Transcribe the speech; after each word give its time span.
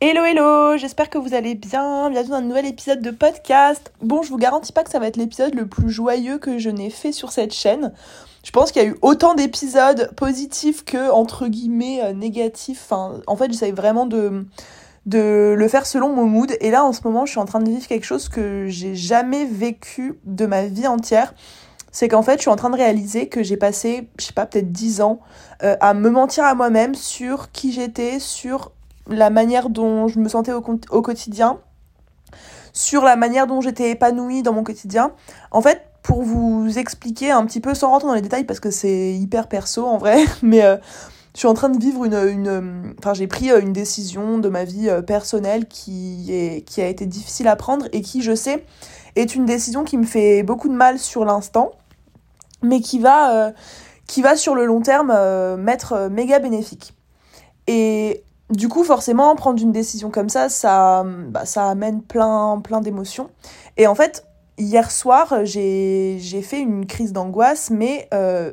Hello 0.00 0.22
hello, 0.22 0.76
j'espère 0.76 1.10
que 1.10 1.18
vous 1.18 1.34
allez 1.34 1.56
bien, 1.56 2.08
bienvenue 2.08 2.30
dans 2.30 2.36
un 2.36 2.42
nouvel 2.42 2.66
épisode 2.66 3.02
de 3.02 3.10
podcast. 3.10 3.92
Bon, 4.00 4.22
je 4.22 4.28
vous 4.28 4.36
garantis 4.36 4.70
pas 4.70 4.84
que 4.84 4.90
ça 4.90 5.00
va 5.00 5.08
être 5.08 5.16
l'épisode 5.16 5.56
le 5.56 5.66
plus 5.66 5.90
joyeux 5.90 6.38
que 6.38 6.58
je 6.58 6.70
n'ai 6.70 6.88
fait 6.88 7.10
sur 7.10 7.32
cette 7.32 7.52
chaîne. 7.52 7.92
Je 8.44 8.52
pense 8.52 8.70
qu'il 8.70 8.80
y 8.80 8.84
a 8.84 8.88
eu 8.88 8.96
autant 9.02 9.34
d'épisodes 9.34 10.14
positifs 10.14 10.84
que, 10.84 11.10
entre 11.10 11.48
guillemets, 11.48 12.00
euh, 12.04 12.12
négatifs. 12.12 12.84
Enfin, 12.84 13.20
en 13.26 13.34
fait, 13.34 13.50
j'essaye 13.50 13.72
vraiment 13.72 14.06
de, 14.06 14.46
le 15.04 15.68
faire 15.68 15.84
selon 15.84 16.12
mon 16.12 16.26
mood. 16.26 16.56
Et 16.60 16.70
là, 16.70 16.84
en 16.84 16.92
ce 16.92 17.00
moment, 17.02 17.26
je 17.26 17.32
suis 17.32 17.40
en 17.40 17.46
train 17.46 17.58
de 17.58 17.68
vivre 17.68 17.88
quelque 17.88 18.06
chose 18.06 18.28
que 18.28 18.66
j'ai 18.68 18.94
jamais 18.94 19.46
vécu 19.46 20.20
de 20.24 20.46
ma 20.46 20.66
vie 20.66 20.86
entière. 20.86 21.34
C'est 21.90 22.06
qu'en 22.06 22.22
fait, 22.22 22.36
je 22.36 22.42
suis 22.42 22.50
en 22.50 22.56
train 22.56 22.70
de 22.70 22.76
réaliser 22.76 23.28
que 23.28 23.42
j'ai 23.42 23.56
passé, 23.56 24.08
je 24.20 24.26
sais 24.26 24.32
pas, 24.32 24.46
peut-être 24.46 24.70
10 24.70 25.00
ans 25.00 25.18
euh, 25.64 25.74
à 25.80 25.92
me 25.92 26.08
mentir 26.08 26.44
à 26.44 26.54
moi-même 26.54 26.94
sur 26.94 27.50
qui 27.50 27.72
j'étais, 27.72 28.20
sur 28.20 28.70
la 29.08 29.30
manière 29.30 29.70
dont 29.70 30.08
je 30.08 30.18
me 30.18 30.28
sentais 30.28 30.52
au, 30.52 31.02
quotidien, 31.02 31.58
sur 32.72 33.02
la 33.02 33.16
manière 33.16 33.46
dont 33.46 33.60
j'étais 33.60 33.90
épanouie 33.90 34.42
dans 34.42 34.52
mon 34.52 34.62
quotidien. 34.62 35.12
En 35.50 35.60
fait, 35.60 35.82
pour 36.02 36.22
vous 36.22 36.78
expliquer 36.78 37.30
un 37.30 37.44
petit 37.44 37.60
peu, 37.60 37.74
sans 37.74 37.90
rentrer 37.90 38.08
dans 38.08 38.14
les 38.14 38.22
détails 38.22 38.44
parce 38.44 38.60
que 38.60 38.70
c'est 38.70 39.14
hyper 39.14 39.48
perso 39.48 39.86
en 39.86 39.98
vrai, 39.98 40.24
mais 40.42 40.62
euh, 40.64 40.76
je 41.34 41.40
suis 41.40 41.48
en 41.48 41.54
train 41.54 41.68
de 41.68 41.78
vivre 41.78 42.04
une... 42.04 42.14
une 42.14 42.94
enfin, 42.98 43.14
j'ai 43.14 43.26
pris 43.26 43.50
euh, 43.50 43.60
une 43.60 43.72
décision 43.72 44.38
de 44.38 44.48
ma 44.48 44.64
vie 44.64 44.88
euh, 44.88 45.02
personnelle 45.02 45.66
qui, 45.66 46.32
est, 46.32 46.78
a 46.78 46.88
été 46.88 47.06
difficile 47.06 47.48
à 47.48 47.56
prendre 47.56 47.86
et 47.92 48.00
qui, 48.00 48.22
je 48.22 48.34
sais, 48.34 48.64
est 49.16 49.34
une 49.34 49.46
décision 49.46 49.84
qui 49.84 49.96
me 49.96 50.04
fait 50.04 50.42
beaucoup 50.42 50.68
de 50.68 50.74
mal 50.74 50.98
sur 50.98 51.24
l'instant, 51.24 51.72
mais 52.62 52.80
qui 52.80 52.98
va, 52.98 53.52
qui 54.06 54.22
va 54.22 54.36
sur 54.36 54.54
le 54.54 54.64
long 54.64 54.80
terme 54.80 55.12
m'être 55.56 56.08
méga 56.08 56.38
bénéfique. 56.38 56.94
Et 57.66 58.24
du 58.50 58.68
coup, 58.68 58.84
forcément, 58.84 59.34
prendre 59.36 59.62
une 59.62 59.72
décision 59.72 60.10
comme 60.10 60.28
ça, 60.28 60.48
ça, 60.48 61.04
bah, 61.04 61.44
ça 61.44 61.68
amène 61.68 62.02
plein, 62.02 62.60
plein 62.62 62.80
d'émotions. 62.80 63.30
Et 63.76 63.86
en 63.86 63.94
fait, 63.94 64.26
hier 64.56 64.90
soir, 64.90 65.44
j'ai 65.44 66.18
fait 66.42 66.60
une 66.60 66.86
crise 66.86 67.12
d'angoisse, 67.12 67.70
mais 67.70 68.08
euh, 68.14 68.52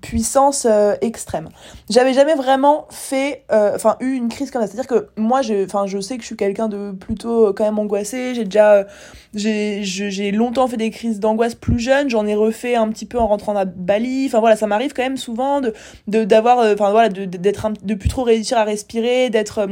puissance 0.00 0.66
euh, 0.68 0.94
extrême. 1.00 1.48
J'avais 1.88 2.12
jamais 2.12 2.34
vraiment 2.34 2.86
fait, 2.90 3.44
euh, 3.52 3.72
enfin, 3.74 3.96
eu 4.00 4.14
une 4.14 4.28
crise 4.28 4.50
comme 4.50 4.62
ça. 4.62 4.68
C'est-à-dire 4.68 4.88
que 4.88 5.08
moi, 5.16 5.40
enfin, 5.64 5.86
je 5.86 6.00
sais 6.00 6.16
que 6.16 6.22
je 6.22 6.26
suis 6.26 6.36
quelqu'un 6.36 6.68
de 6.68 6.92
plutôt 6.92 7.52
quand 7.52 7.64
même 7.64 7.78
angoissé. 7.78 8.34
J'ai 8.34 8.44
déjà, 8.44 8.86
j'ai 9.34 10.30
longtemps 10.32 10.66
fait 10.68 10.76
des 10.76 10.90
crises 10.90 11.20
d'angoisse 11.20 11.54
plus 11.54 11.78
jeune. 11.78 12.10
J'en 12.10 12.26
ai 12.26 12.34
refait 12.34 12.74
un 12.74 12.88
petit 12.88 13.06
peu 13.06 13.18
en 13.18 13.26
rentrant 13.26 13.56
à 13.56 13.64
Bali. 13.64 14.26
Enfin 14.26 14.40
voilà, 14.40 14.56
ça 14.56 14.66
m'arrive 14.66 14.92
quand 14.92 15.02
même 15.02 15.16
souvent 15.16 15.60
de 15.60 15.74
d'avoir, 16.06 16.58
enfin 16.58 16.90
voilà, 16.90 17.08
d'être 17.08 17.70
de, 17.82 17.94
plus 17.94 18.08
trop 18.08 18.22
réussir 18.22 18.58
à 18.58 18.64
respirer, 18.64 19.30
d'être 19.30 19.66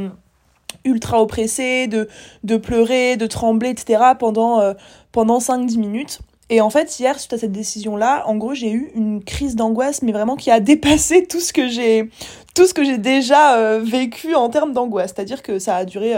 ultra 0.85 1.21
oppressé, 1.21 1.87
de, 1.87 2.07
de 2.43 2.57
pleurer, 2.57 3.17
de 3.17 3.27
trembler, 3.27 3.69
etc. 3.69 4.01
pendant, 4.17 4.73
pendant 5.11 5.39
5-10 5.39 5.77
minutes. 5.77 6.19
Et 6.49 6.61
en 6.61 6.69
fait, 6.69 6.99
hier, 6.99 7.19
suite 7.19 7.33
à 7.33 7.37
cette 7.37 7.51
décision-là, 7.51 8.23
en 8.25 8.35
gros, 8.35 8.53
j'ai 8.53 8.71
eu 8.71 8.91
une 8.95 9.21
crise 9.23 9.55
d'angoisse, 9.55 10.01
mais 10.01 10.13
vraiment 10.13 10.35
qui 10.35 10.49
a 10.49 10.59
dépassé 10.61 11.25
tout 11.25 11.39
ce 11.39 11.51
que 11.51 11.67
j'ai, 11.67 12.09
tout 12.55 12.65
ce 12.65 12.73
que 12.73 12.83
j'ai 12.83 12.97
déjà 12.97 13.57
euh, 13.57 13.79
vécu 13.83 14.33
en 14.35 14.49
termes 14.49 14.73
d'angoisse. 14.73 15.13
C'est-à-dire 15.13 15.43
que 15.43 15.59
ça 15.59 15.75
a 15.75 15.85
duré 15.85 16.13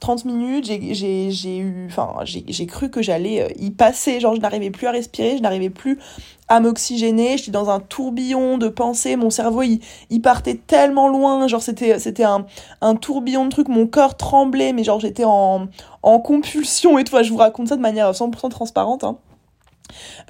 30 0.00 0.26
euh, 0.26 0.28
minutes, 0.28 0.64
j'ai, 0.66 1.58
eu, 1.58 1.86
enfin, 1.88 2.16
j'ai, 2.24 2.66
cru 2.66 2.90
que 2.90 3.02
j'allais 3.02 3.42
euh, 3.42 3.48
y 3.56 3.70
passer. 3.70 4.18
Genre, 4.18 4.34
je 4.34 4.40
n'arrivais 4.40 4.70
plus 4.70 4.88
à 4.88 4.90
respirer, 4.90 5.36
je 5.36 5.42
n'arrivais 5.42 5.70
plus 5.70 6.00
à 6.48 6.58
m'oxygéner. 6.58 7.38
J'étais 7.38 7.52
dans 7.52 7.70
un 7.70 7.78
tourbillon 7.78 8.58
de 8.58 8.66
pensées. 8.66 9.14
Mon 9.14 9.30
cerveau, 9.30 9.62
il, 9.62 9.78
il 10.10 10.20
partait 10.20 10.56
tellement 10.56 11.06
loin. 11.06 11.46
Genre, 11.46 11.62
c'était, 11.62 12.00
c'était 12.00 12.24
un, 12.24 12.46
un 12.80 12.96
tourbillon 12.96 13.44
de 13.44 13.50
trucs. 13.50 13.68
Mon 13.68 13.86
corps 13.86 14.16
tremblait, 14.16 14.72
mais 14.72 14.82
genre, 14.82 14.98
j'étais 14.98 15.24
en, 15.24 15.68
en 16.02 16.18
compulsion 16.18 16.98
et 16.98 17.04
tout. 17.04 17.16
je 17.22 17.30
vous 17.30 17.36
raconte 17.36 17.68
ça 17.68 17.76
de 17.76 17.82
manière 17.82 18.10
100% 18.10 18.50
transparente. 18.50 19.04
Hein. 19.04 19.18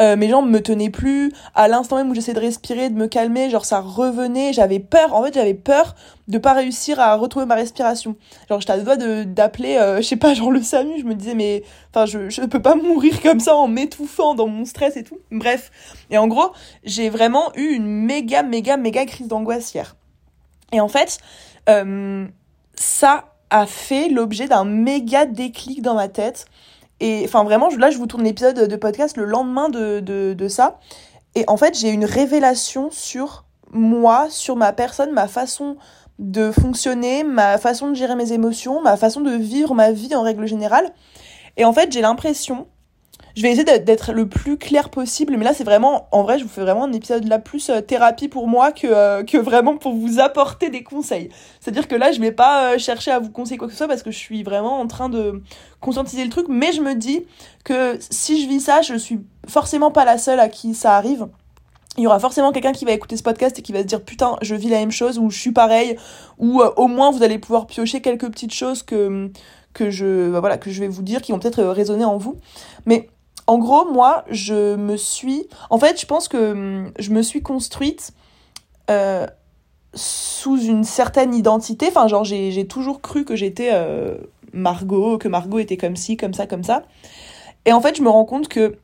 Euh, 0.00 0.16
mes 0.16 0.28
jambes 0.28 0.48
me 0.48 0.60
tenaient 0.60 0.90
plus. 0.90 1.32
À 1.54 1.68
l'instant 1.68 1.96
même 1.96 2.10
où 2.10 2.14
j'essayais 2.14 2.34
de 2.34 2.40
respirer, 2.40 2.90
de 2.90 2.94
me 2.94 3.06
calmer, 3.06 3.50
genre 3.50 3.64
ça 3.64 3.80
revenait. 3.80 4.52
J'avais 4.52 4.78
peur. 4.78 5.14
En 5.14 5.22
fait, 5.24 5.34
j'avais 5.34 5.54
peur 5.54 5.94
de 6.28 6.38
pas 6.38 6.52
réussir 6.52 7.00
à 7.00 7.16
retrouver 7.16 7.46
ma 7.46 7.54
respiration. 7.54 8.16
Genre, 8.48 8.60
j'étais 8.60 8.72
à 8.72 8.78
deux 8.78 8.84
doigts 8.84 9.24
d'appeler, 9.24 9.76
euh, 9.76 9.96
je 9.98 10.02
sais 10.02 10.16
pas, 10.16 10.34
genre 10.34 10.50
le 10.50 10.62
SAMU. 10.62 10.98
Je 10.98 11.04
me 11.04 11.14
disais, 11.14 11.34
mais 11.34 11.62
enfin, 11.90 12.06
je, 12.06 12.28
je 12.28 12.42
peux 12.42 12.62
pas 12.62 12.74
mourir 12.76 13.20
comme 13.22 13.40
ça 13.40 13.56
en 13.56 13.68
m'étouffant 13.68 14.34
dans 14.34 14.46
mon 14.46 14.64
stress 14.64 14.96
et 14.96 15.04
tout. 15.04 15.18
Bref. 15.30 15.70
Et 16.10 16.18
en 16.18 16.28
gros, 16.28 16.52
j'ai 16.84 17.08
vraiment 17.08 17.52
eu 17.56 17.72
une 17.72 17.86
méga, 17.86 18.42
méga, 18.42 18.76
méga 18.76 19.06
crise 19.06 19.28
d'angoisse 19.28 19.72
hier. 19.74 19.96
Et 20.72 20.80
en 20.80 20.88
fait, 20.88 21.18
euh, 21.68 22.26
ça 22.74 23.32
a 23.50 23.66
fait 23.66 24.08
l'objet 24.08 24.48
d'un 24.48 24.64
méga 24.64 25.26
déclic 25.26 25.82
dans 25.82 25.94
ma 25.94 26.08
tête 26.08 26.46
et 27.00 27.22
enfin 27.24 27.44
vraiment, 27.44 27.68
là 27.76 27.90
je 27.90 27.98
vous 27.98 28.06
tourne 28.06 28.24
l'épisode 28.24 28.68
de 28.68 28.76
podcast 28.76 29.16
le 29.16 29.24
lendemain 29.24 29.68
de, 29.68 30.48
ça. 30.48 30.80
Et 31.34 31.44
en 31.46 31.56
fait, 31.56 31.78
j'ai 31.78 31.90
une 31.90 32.04
révélation 32.04 32.90
sur 32.90 33.44
moi, 33.70 34.28
sur 34.30 34.56
ma 34.56 34.72
personne, 34.72 35.12
ma 35.12 35.28
façon 35.28 35.76
de 36.18 36.50
fonctionner, 36.50 37.22
ma 37.22 37.58
façon 37.58 37.90
de 37.90 37.94
gérer 37.94 38.16
mes 38.16 38.32
émotions, 38.32 38.80
ma 38.82 38.96
façon 38.96 39.20
de 39.20 39.30
vivre 39.30 39.74
ma 39.74 39.92
vie 39.92 40.14
en 40.16 40.22
règle 40.22 40.46
générale. 40.46 40.92
Et 41.56 41.64
en 41.64 41.72
fait, 41.72 41.92
j'ai 41.92 42.00
l'impression 42.00 42.66
je 43.38 43.42
vais 43.44 43.52
essayer 43.52 43.78
d'être 43.78 44.12
le 44.12 44.28
plus 44.28 44.58
clair 44.58 44.88
possible, 44.88 45.36
mais 45.36 45.44
là 45.44 45.54
c'est 45.54 45.62
vraiment, 45.62 46.08
en 46.10 46.24
vrai, 46.24 46.40
je 46.40 46.42
vous 46.42 46.50
fais 46.50 46.60
vraiment 46.60 46.86
un 46.86 46.92
épisode 46.92 47.24
là 47.28 47.38
plus 47.38 47.70
euh, 47.70 47.80
thérapie 47.80 48.26
pour 48.26 48.48
moi 48.48 48.72
que, 48.72 48.88
euh, 48.88 49.22
que 49.22 49.38
vraiment 49.38 49.76
pour 49.76 49.94
vous 49.94 50.18
apporter 50.18 50.70
des 50.70 50.82
conseils. 50.82 51.28
C'est-à-dire 51.60 51.86
que 51.86 51.94
là 51.94 52.10
je 52.10 52.20
vais 52.20 52.32
pas 52.32 52.72
euh, 52.72 52.78
chercher 52.78 53.12
à 53.12 53.20
vous 53.20 53.30
conseiller 53.30 53.56
quoi 53.56 53.68
que 53.68 53.74
ce 53.74 53.78
soit 53.78 53.86
parce 53.86 54.02
que 54.02 54.10
je 54.10 54.18
suis 54.18 54.42
vraiment 54.42 54.80
en 54.80 54.88
train 54.88 55.08
de 55.08 55.40
conscientiser 55.80 56.24
le 56.24 56.30
truc, 56.30 56.46
mais 56.48 56.72
je 56.72 56.80
me 56.80 56.96
dis 56.96 57.26
que 57.62 57.96
si 58.10 58.42
je 58.42 58.48
vis 58.48 58.58
ça, 58.58 58.82
je 58.82 58.96
suis 58.96 59.20
forcément 59.46 59.92
pas 59.92 60.04
la 60.04 60.18
seule 60.18 60.40
à 60.40 60.48
qui 60.48 60.74
ça 60.74 60.96
arrive 60.96 61.28
il 61.96 62.02
y 62.02 62.06
aura 62.08 62.18
forcément 62.18 62.50
quelqu'un 62.50 62.72
qui 62.72 62.84
va 62.84 62.92
écouter 62.92 63.16
ce 63.16 63.24
podcast 63.24 63.58
et 63.58 63.62
qui 63.62 63.72
va 63.72 63.80
se 63.80 63.84
dire 63.84 64.02
putain 64.04 64.36
je 64.42 64.54
vis 64.56 64.68
la 64.68 64.78
même 64.78 64.92
chose 64.92 65.18
ou 65.18 65.30
je 65.30 65.38
suis 65.38 65.52
pareil 65.52 65.96
ou 66.38 66.60
au 66.60 66.86
moins 66.86 67.10
vous 67.10 67.24
allez 67.24 67.38
pouvoir 67.38 67.66
piocher 67.66 68.00
quelques 68.00 68.28
petites 68.30 68.52
choses 68.52 68.84
que 68.84 69.30
que 69.74 69.90
je 69.90 70.30
bah 70.30 70.38
voilà 70.38 70.58
que 70.58 70.70
je 70.70 70.78
vais 70.78 70.86
vous 70.86 71.02
dire 71.02 71.22
qui 71.22 71.32
vont 71.32 71.40
peut-être 71.40 71.64
résonner 71.64 72.04
en 72.04 72.16
vous 72.16 72.36
mais 72.86 73.08
en 73.48 73.56
gros, 73.56 73.90
moi, 73.90 74.24
je 74.30 74.76
me 74.76 74.96
suis. 74.98 75.48
En 75.70 75.78
fait, 75.78 75.98
je 75.98 76.04
pense 76.04 76.28
que 76.28 76.52
hum, 76.52 76.92
je 76.98 77.10
me 77.10 77.22
suis 77.22 77.42
construite 77.42 78.12
euh, 78.90 79.26
sous 79.94 80.60
une 80.60 80.84
certaine 80.84 81.34
identité. 81.34 81.86
Enfin, 81.88 82.06
genre, 82.08 82.24
j'ai 82.24 82.66
toujours 82.68 83.00
cru 83.00 83.24
que 83.24 83.36
j'étais 83.36 83.70
euh, 83.72 84.18
Margot, 84.52 85.16
que 85.16 85.28
Margot 85.28 85.58
était 85.58 85.78
comme 85.78 85.96
ci, 85.96 86.18
comme 86.18 86.34
ça, 86.34 86.46
comme 86.46 86.62
ça. 86.62 86.82
Et 87.64 87.72
en 87.72 87.80
fait, 87.80 87.96
je 87.96 88.02
me 88.02 88.10
rends 88.10 88.26
compte 88.26 88.48
que 88.48 88.76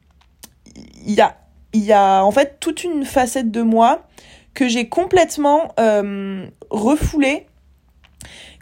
il 1.07 1.13
y 1.13 1.93
a, 1.93 2.25
en 2.25 2.31
fait 2.31 2.59
toute 2.59 2.85
une 2.85 3.05
facette 3.05 3.51
de 3.51 3.61
moi 3.61 4.07
que 4.55 4.67
j'ai 4.67 4.89
complètement 4.89 5.75
euh, 5.79 6.47
refoulée, 6.71 7.47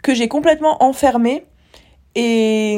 que 0.03 0.13
j'ai 0.13 0.27
complètement 0.27 0.83
enfermée 0.83 1.45
et, 2.15 2.77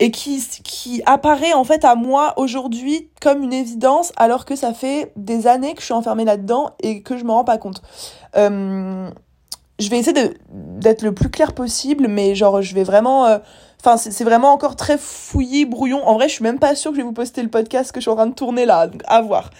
et 0.00 0.10
qui, 0.10 0.42
qui 0.64 1.02
apparaît 1.06 1.52
en 1.52 1.64
fait 1.64 1.84
à 1.84 1.94
moi 1.94 2.34
aujourd'hui 2.36 3.08
comme 3.20 3.42
une 3.42 3.52
évidence 3.52 4.12
alors 4.16 4.44
que 4.44 4.56
ça 4.56 4.74
fait 4.74 5.12
des 5.16 5.46
années 5.46 5.74
que 5.74 5.80
je 5.80 5.86
suis 5.86 5.94
enfermée 5.94 6.24
là-dedans 6.24 6.70
et 6.82 7.02
que 7.02 7.16
je 7.16 7.24
me 7.24 7.30
rends 7.30 7.44
pas 7.44 7.58
compte. 7.58 7.82
Euh, 8.36 9.08
je 9.78 9.88
vais 9.88 9.98
essayer 9.98 10.34
d'être 10.50 11.02
le 11.02 11.12
plus 11.12 11.30
clair 11.30 11.52
possible, 11.52 12.08
mais 12.08 12.34
genre 12.34 12.62
je 12.62 12.74
vais 12.74 12.84
vraiment... 12.84 13.26
Euh, 13.26 13.38
enfin, 13.80 13.96
c'est 13.96 14.24
vraiment 14.24 14.52
encore 14.52 14.76
très 14.76 14.98
fouillis, 14.98 15.64
brouillon. 15.64 16.06
En 16.06 16.14
vrai, 16.14 16.28
je 16.28 16.34
suis 16.34 16.44
même 16.44 16.58
pas 16.58 16.74
sûre 16.74 16.92
que 16.92 16.96
je 16.96 17.02
vais 17.02 17.06
vous 17.06 17.12
poster 17.12 17.42
le 17.42 17.48
podcast 17.48 17.90
que 17.90 18.00
je 18.00 18.04
suis 18.04 18.10
en 18.10 18.16
train 18.16 18.26
de 18.26 18.34
tourner 18.34 18.66
là, 18.66 18.86
donc 18.86 19.02
à 19.06 19.20
voir. 19.20 19.50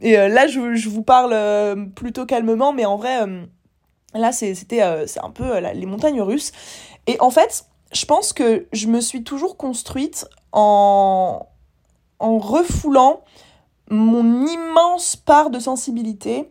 Et 0.00 0.18
euh, 0.18 0.28
là, 0.28 0.46
je, 0.46 0.74
je, 0.74 0.88
vous 0.88 1.02
parle 1.02 1.32
euh, 1.32 1.86
plutôt 1.94 2.24
calmement, 2.24 2.72
mais 2.72 2.84
en 2.84 2.96
vrai, 2.96 3.18
là, 4.14 4.32
c'était 4.32 5.06
c'est 5.06 5.24
un 5.24 5.30
peu 5.30 5.58
les 5.58 5.86
montagnes 5.86 6.22
russes. 6.22 6.52
Et 7.06 7.20
en 7.20 7.30
fait, 7.30 7.66
je 7.94 8.04
pense 8.06 8.32
que 8.32 8.66
je 8.72 8.88
me 8.88 9.00
suis 9.00 9.22
toujours 9.22 9.56
construite 9.56 10.26
en, 10.52 11.46
en 12.18 12.38
refoulant 12.38 13.22
mon 13.90 14.46
immense 14.46 15.16
part 15.16 15.50
de 15.50 15.58
sensibilité, 15.58 16.50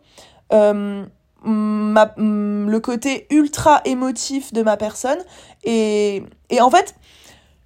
euh, 0.54 1.06
le 1.46 2.78
côté 2.80 3.28
ultra 3.30 3.82
émotif 3.86 4.54
de 4.54 4.64
ma 4.64 4.78
personne. 4.78 5.20
Et, 5.64 6.24
et 6.50 6.62
en 6.62 6.70
fait, 6.70 6.96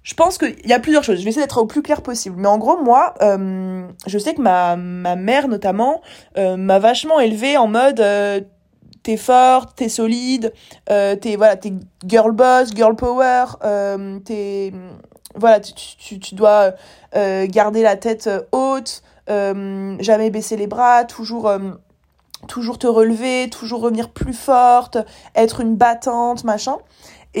je 0.02 0.14
pense 0.14 0.38
qu'il 0.38 0.66
y 0.66 0.72
a 0.72 0.80
plusieurs 0.80 1.04
choses. 1.04 1.18
Je 1.18 1.24
vais 1.24 1.30
essayer 1.30 1.44
d'être 1.44 1.62
au 1.62 1.66
plus 1.66 1.82
clair 1.82 2.02
possible. 2.02 2.36
Mais 2.38 2.48
en 2.48 2.58
gros, 2.58 2.82
moi, 2.82 3.14
euh, 3.22 3.86
je 4.06 4.18
sais 4.18 4.34
que 4.34 4.40
ma, 4.40 4.74
ma 4.74 5.16
mère, 5.16 5.48
notamment, 5.48 6.00
euh, 6.38 6.56
m'a 6.56 6.78
vachement 6.78 7.20
élevée 7.20 7.56
en 7.56 7.68
mode 7.68 8.00
t'es 9.08 9.16
forte, 9.16 9.74
t'es 9.74 9.88
solide, 9.88 10.52
euh, 10.90 11.16
t'es 11.16 11.36
voilà, 11.36 11.56
t'es 11.56 11.72
girl 12.06 12.30
boss, 12.32 12.74
girl 12.74 12.94
power, 12.94 13.46
euh, 13.64 14.18
t'es 14.18 14.70
voilà, 15.34 15.60
tu, 15.60 16.34
dois 16.34 16.72
euh, 17.16 17.46
garder 17.46 17.80
la 17.80 17.96
tête 17.96 18.28
haute, 18.52 19.02
jamais 19.26 20.28
baisser 20.28 20.58
les 20.58 20.66
bras, 20.66 21.06
toujours 21.06 21.50
toujours 22.48 22.76
te 22.78 22.86
relever, 22.86 23.48
toujours 23.48 23.80
revenir 23.80 24.10
plus 24.10 24.34
forte, 24.34 24.98
être 25.34 25.60
une 25.62 25.74
battante, 25.74 26.44
machin. 26.44 26.76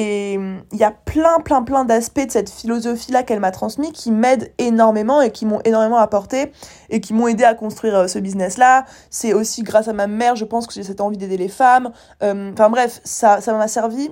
Et 0.00 0.36
hum, 0.38 0.62
il 0.70 0.78
y 0.78 0.84
a 0.84 0.92
plein, 0.92 1.40
plein, 1.40 1.64
plein 1.64 1.84
d'aspects 1.84 2.24
de 2.24 2.30
cette 2.30 2.50
philosophie-là 2.50 3.24
qu'elle 3.24 3.40
m'a 3.40 3.50
transmis 3.50 3.90
qui 3.90 4.12
m'aident 4.12 4.52
énormément 4.58 5.20
et 5.20 5.32
qui 5.32 5.44
m'ont 5.44 5.60
énormément 5.64 5.96
apporté 5.96 6.52
et 6.88 7.00
qui 7.00 7.12
m'ont 7.12 7.26
aidé 7.26 7.42
à 7.42 7.54
construire 7.54 7.96
euh, 7.96 8.06
ce 8.06 8.20
business-là. 8.20 8.84
C'est 9.10 9.32
aussi 9.32 9.64
grâce 9.64 9.88
à 9.88 9.92
ma 9.92 10.06
mère, 10.06 10.36
je 10.36 10.44
pense 10.44 10.68
que 10.68 10.72
j'ai 10.72 10.84
cette 10.84 11.00
envie 11.00 11.18
d'aider 11.18 11.36
les 11.36 11.48
femmes. 11.48 11.90
Hum, 12.22 12.52
enfin 12.52 12.70
bref, 12.70 13.00
ça 13.02 13.40
ça 13.40 13.52
m'a 13.52 13.66
servi 13.66 14.10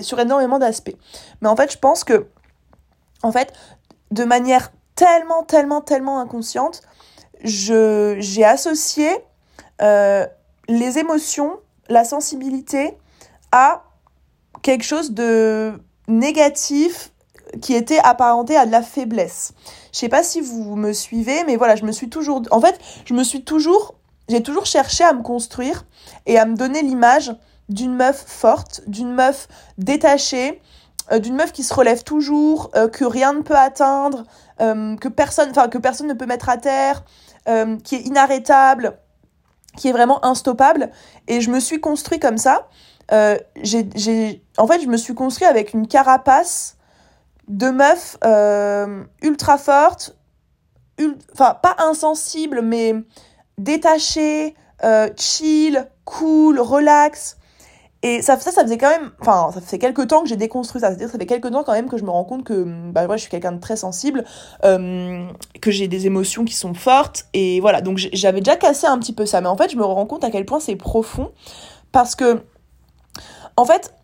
sur 0.00 0.18
énormément 0.18 0.58
d'aspects. 0.58 0.96
Mais 1.40 1.48
en 1.48 1.54
fait, 1.54 1.70
je 1.70 1.78
pense 1.78 2.02
que, 2.02 2.26
en 3.22 3.30
fait, 3.30 3.52
de 4.10 4.24
manière 4.24 4.72
tellement, 4.94 5.44
tellement, 5.44 5.82
tellement 5.82 6.18
inconsciente, 6.18 6.80
j'ai 7.44 8.44
associé 8.44 9.08
euh, 9.82 10.26
les 10.68 10.98
émotions, 10.98 11.60
la 11.88 12.04
sensibilité 12.04 12.96
à 13.52 13.84
quelque 14.66 14.82
chose 14.82 15.12
de 15.12 15.74
négatif 16.08 17.12
qui 17.62 17.72
était 17.72 18.00
apparenté 18.00 18.56
à 18.56 18.66
de 18.66 18.72
la 18.72 18.82
faiblesse. 18.82 19.52
Je 19.92 19.98
sais 20.00 20.08
pas 20.08 20.24
si 20.24 20.40
vous 20.40 20.74
me 20.74 20.92
suivez, 20.92 21.44
mais 21.44 21.54
voilà, 21.54 21.76
je 21.76 21.84
me 21.84 21.92
suis 21.92 22.08
toujours, 22.08 22.42
en 22.50 22.60
fait, 22.60 22.76
je 23.04 23.14
me 23.14 23.22
suis 23.22 23.44
toujours, 23.44 23.94
j'ai 24.28 24.42
toujours 24.42 24.66
cherché 24.66 25.04
à 25.04 25.12
me 25.12 25.22
construire 25.22 25.84
et 26.26 26.36
à 26.36 26.46
me 26.46 26.56
donner 26.56 26.82
l'image 26.82 27.32
d'une 27.68 27.94
meuf 27.94 28.24
forte, 28.26 28.82
d'une 28.88 29.12
meuf 29.12 29.46
détachée, 29.78 30.60
euh, 31.12 31.20
d'une 31.20 31.36
meuf 31.36 31.52
qui 31.52 31.62
se 31.62 31.72
relève 31.72 32.02
toujours, 32.02 32.72
euh, 32.74 32.88
que 32.88 33.04
rien 33.04 33.34
ne 33.34 33.42
peut 33.42 33.54
atteindre, 33.54 34.24
euh, 34.60 34.96
que 34.96 35.06
personne, 35.06 35.50
enfin 35.50 35.68
que 35.68 35.78
personne 35.78 36.08
ne 36.08 36.14
peut 36.14 36.26
mettre 36.26 36.48
à 36.48 36.56
terre, 36.56 37.04
qui 37.84 37.94
est 37.94 38.00
inarrêtable, 38.00 38.98
qui 39.76 39.86
est 39.86 39.92
vraiment 39.92 40.24
instoppable. 40.24 40.90
Et 41.28 41.40
je 41.40 41.50
me 41.52 41.60
suis 41.60 41.80
construit 41.80 42.18
comme 42.18 42.38
ça. 42.38 42.66
J'ai, 43.10 44.42
en 44.58 44.66
fait, 44.66 44.80
je 44.80 44.88
me 44.88 44.96
suis 44.96 45.14
construit 45.14 45.46
avec 45.46 45.74
une 45.74 45.86
carapace 45.86 46.76
de 47.48 47.70
meuf 47.70 48.16
ultra 49.22 49.58
forte, 49.58 50.16
enfin 51.32 51.56
pas 51.62 51.76
insensible, 51.78 52.62
mais 52.62 52.94
détachée, 53.58 54.54
chill, 55.16 55.88
cool, 56.04 56.60
relax. 56.60 57.36
Et 58.02 58.22
ça, 58.22 58.38
ça, 58.38 58.52
ça 58.52 58.62
faisait 58.62 58.78
quand 58.78 58.90
même, 58.90 59.10
enfin, 59.20 59.50
ça 59.52 59.60
fait 59.60 59.78
quelques 59.78 60.06
temps 60.06 60.22
que 60.22 60.28
j'ai 60.28 60.36
déconstruit 60.36 60.80
ça. 60.80 60.88
C'est-à-dire, 60.88 61.10
ça 61.10 61.18
fait 61.18 61.26
quelques 61.26 61.50
temps 61.50 61.64
quand 61.64 61.72
même 61.72 61.88
que 61.88 61.96
je 61.96 62.04
me 62.04 62.10
rends 62.10 62.24
compte 62.24 62.44
que, 62.44 62.64
bah, 62.92 63.06
moi, 63.06 63.16
je 63.16 63.22
suis 63.22 63.30
quelqu'un 63.30 63.52
de 63.52 63.58
très 63.58 63.74
sensible, 63.74 64.24
euh, 64.64 65.26
que 65.60 65.70
j'ai 65.72 65.88
des 65.88 66.06
émotions 66.06 66.44
qui 66.44 66.54
sont 66.54 66.74
fortes, 66.74 67.24
et 67.32 67.58
voilà. 67.58 67.80
Donc, 67.80 67.96
j'avais 67.96 68.42
déjà 68.42 68.54
cassé 68.54 68.86
un 68.86 68.98
petit 68.98 69.14
peu 69.14 69.26
ça, 69.26 69.40
mais 69.40 69.48
en 69.48 69.56
fait, 69.56 69.72
je 69.72 69.76
me 69.76 69.82
rends 69.82 70.06
compte 70.06 70.22
à 70.22 70.30
quel 70.30 70.44
point 70.44 70.60
c'est 70.60 70.76
profond, 70.76 71.32
parce 71.90 72.14
que, 72.14 72.42
en 73.56 73.64
fait, 73.64 73.94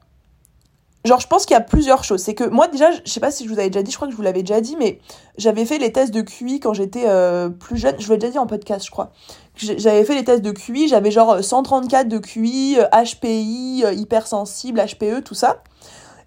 Genre, 1.04 1.19
je 1.19 1.26
pense 1.26 1.46
qu'il 1.46 1.54
y 1.54 1.56
a 1.56 1.60
plusieurs 1.60 2.04
choses. 2.04 2.22
C'est 2.22 2.34
que 2.34 2.44
moi, 2.44 2.69
déjà, 2.69 2.93
je 2.93 3.10
sais 3.10 3.19
pas 3.19 3.32
si 3.32 3.44
je 3.44 3.49
vous 3.49 3.58
avais 3.58 3.70
déjà 3.70 3.82
dit, 3.82 3.90
je 3.90 3.96
crois 3.96 4.06
que 4.06 4.12
je 4.12 4.16
vous 4.16 4.22
l'avais 4.22 4.43
déjà 4.43 4.60
dit, 4.60 4.76
mais 4.76 5.00
j'avais 5.37 5.64
fait 5.64 5.78
les 5.78 5.90
tests 5.90 6.14
de 6.14 6.20
QI 6.20 6.60
quand 6.60 6.75
j'étais 6.75 7.06
euh, 7.06 7.49
plus 7.49 7.76
jeune. 7.76 7.96
Je 7.99 8.06
vous 8.06 8.12
l'ai 8.12 8.19
déjà 8.19 8.31
dit 8.31 8.38
en 8.38 8.46
podcast, 8.46 8.87
je 8.87 8.90
crois. 8.93 9.10
J'avais 9.56 10.04
fait 10.04 10.14
les 10.14 10.25
tests 10.25 10.43
de 10.43 10.52
QI, 10.52 10.87
j'avais 10.87 11.10
genre 11.10 11.43
134 11.43 12.08
de 12.08 12.19
QI, 12.19 12.78
HPI, 12.93 13.84
hypersensible, 13.96 14.81
HPE, 14.81 15.25
tout 15.25 15.34
ça. 15.34 15.64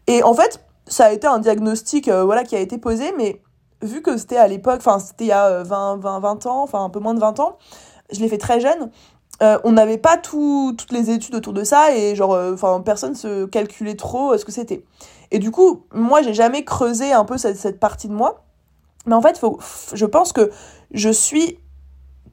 Et 0.08 0.24
en 0.24 0.34
fait, 0.34 0.60
ça 0.88 1.06
a 1.06 1.12
été 1.14 1.26
un 1.26 1.40
diagnostic 1.40 2.10
euh, 2.10 2.26
voilà, 2.26 2.44
qui 2.44 2.58
a 2.58 2.60
été 2.60 2.78
posé, 2.78 3.14
mais 3.18 3.42
vu 3.82 4.02
que 4.02 4.18
c'était 4.18 4.38
à 4.38 4.48
l'époque, 4.48 4.82
enfin, 4.86 5.00
c'était 5.00 5.24
il 5.24 5.30
y 5.30 5.32
a 5.32 5.64
20, 5.64 5.98
20, 5.98 6.20
20 6.20 6.46
ans, 6.48 6.64
enfin, 6.64 6.84
un 6.84 6.90
peu 6.90 7.00
moins 7.00 7.14
de 7.14 7.20
20 7.22 7.40
ans, 7.40 7.58
je 8.12 8.20
l'ai 8.20 8.28
fait 8.28 8.38
très 8.38 8.60
jeune. 8.60 8.92
Euh, 9.42 9.60
on 9.66 9.74
n'avait 9.74 9.98
pas 9.98 10.18
tout, 10.18 10.74
toutes 10.78 10.94
les 10.94 11.10
études 11.10 11.36
autour 11.36 11.52
de 11.52 11.66
ça 11.66 11.94
et 11.94 12.16
genre 12.16 12.34
euh, 12.34 12.54
enfin 12.54 12.80
personne 12.80 13.16
se 13.16 13.46
calculait 13.46 13.96
trop 13.96 14.32
euh, 14.32 14.38
ce 14.38 14.46
que 14.46 14.52
c'était. 14.52 14.86
Et 15.32 15.40
du 15.40 15.52
coup 15.52 15.86
moi 15.94 16.22
j'ai 16.22 16.34
jamais 16.34 16.64
creusé 16.64 17.12
un 17.12 17.26
peu 17.26 17.38
cette, 17.38 17.58
cette, 17.58 17.80
partie 17.80 18.08
de 18.08 18.14
moi. 18.14 18.46
Mais 19.06 19.14
en 19.14 19.22
fait 19.22 19.38
faut, 19.38 19.60
je 19.94 20.06
pense 20.06 20.32
que 20.32 20.52
je 20.92 21.10
suis 21.10 21.60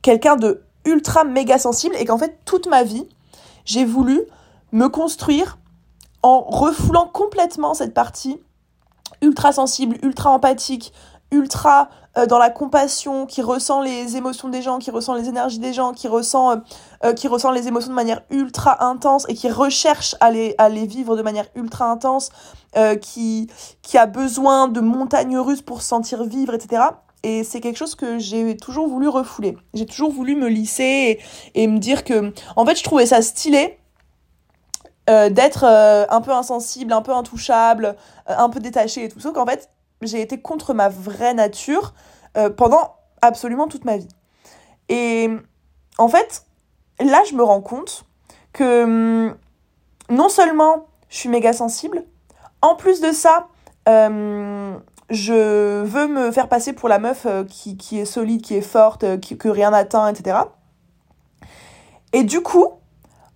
quelqu'un 0.00 0.36
de 0.36 0.62
ultra 0.84 1.24
méga 1.24 1.58
sensible 1.58 1.96
et 1.98 2.04
qu'en 2.04 2.18
fait 2.18 2.38
toute 2.44 2.68
ma 2.68 2.84
vie 2.84 3.08
j'ai 3.64 3.84
voulu 3.84 4.22
me 4.70 4.88
construire 4.88 5.58
en 6.22 6.40
refoulant 6.40 7.08
complètement 7.12 7.74
cette 7.74 7.94
partie 7.94 8.40
ultra 9.22 9.52
sensible 9.52 9.96
ultra 10.02 10.30
empathique 10.30 10.92
ultra 11.32 11.88
euh, 12.18 12.26
dans 12.26 12.38
la 12.38 12.50
compassion, 12.50 13.26
qui 13.26 13.40
ressent 13.40 13.80
les 13.80 14.16
émotions 14.16 14.48
des 14.48 14.60
gens, 14.60 14.78
qui 14.78 14.90
ressent 14.90 15.14
les 15.14 15.28
énergies 15.28 15.58
des 15.58 15.72
gens, 15.72 15.92
qui 15.92 16.08
ressent, 16.08 16.52
euh, 16.52 16.56
euh, 17.04 17.12
qui 17.14 17.26
ressent 17.26 17.50
les 17.50 17.68
émotions 17.68 17.88
de 17.88 17.94
manière 17.94 18.20
ultra 18.30 18.84
intense 18.84 19.24
et 19.28 19.34
qui 19.34 19.50
recherche 19.50 20.14
à 20.20 20.30
les, 20.30 20.54
vivre 20.86 21.16
de 21.16 21.22
manière 21.22 21.46
ultra 21.54 21.90
intense, 21.90 22.30
qui, 23.02 23.48
qui 23.82 23.98
a 23.98 24.06
besoin 24.06 24.68
de 24.68 24.80
montagnes 24.80 25.38
russes 25.38 25.60
pour 25.60 25.82
se 25.82 25.88
sentir 25.88 26.24
vivre, 26.24 26.54
etc. 26.54 26.82
Et 27.22 27.44
c'est 27.44 27.60
quelque 27.60 27.76
chose 27.76 27.94
que 27.94 28.18
j'ai 28.18 28.56
toujours 28.56 28.88
voulu 28.88 29.08
refouler. 29.08 29.58
J'ai 29.74 29.84
toujours 29.84 30.10
voulu 30.10 30.34
me 30.36 30.48
lisser 30.48 31.20
et, 31.54 31.66
me 31.66 31.78
dire 31.78 32.02
que, 32.02 32.32
en 32.56 32.64
fait, 32.64 32.76
je 32.76 32.82
trouvais 32.82 33.06
ça 33.06 33.20
stylé 33.20 33.78
d'être 35.06 35.64
un 35.64 36.20
peu 36.22 36.32
insensible, 36.32 36.92
un 36.94 37.02
peu 37.02 37.12
intouchable, 37.12 37.96
un 38.26 38.48
peu 38.48 38.60
détaché 38.60 39.04
et 39.04 39.08
tout 39.08 39.20
ça, 39.20 39.30
qu'en 39.32 39.44
fait, 39.44 39.68
j'ai 40.06 40.20
été 40.20 40.40
contre 40.40 40.74
ma 40.74 40.88
vraie 40.88 41.34
nature 41.34 41.94
euh, 42.36 42.50
pendant 42.50 42.96
absolument 43.20 43.68
toute 43.68 43.84
ma 43.84 43.96
vie. 43.96 44.08
Et 44.88 45.30
en 45.98 46.08
fait, 46.08 46.46
là, 47.00 47.22
je 47.28 47.34
me 47.34 47.42
rends 47.42 47.60
compte 47.60 48.04
que 48.52 48.84
hum, 48.84 49.36
non 50.10 50.28
seulement 50.28 50.86
je 51.08 51.18
suis 51.18 51.28
méga 51.28 51.52
sensible, 51.52 52.04
en 52.62 52.74
plus 52.74 53.00
de 53.00 53.12
ça, 53.12 53.48
euh, 53.88 54.76
je 55.10 55.82
veux 55.82 56.08
me 56.08 56.30
faire 56.30 56.48
passer 56.48 56.72
pour 56.72 56.88
la 56.88 56.98
meuf 56.98 57.26
euh, 57.26 57.44
qui, 57.44 57.76
qui, 57.76 57.98
est 57.98 58.04
solide, 58.04 58.42
qui 58.42 58.54
est 58.54 58.62
forte, 58.62 59.04
que 59.20 59.48
rien 59.48 59.70
n'atteint, 59.70 60.08
etc. 60.08 60.38
Et 62.12 62.24
du 62.24 62.40
coup, 62.40 62.66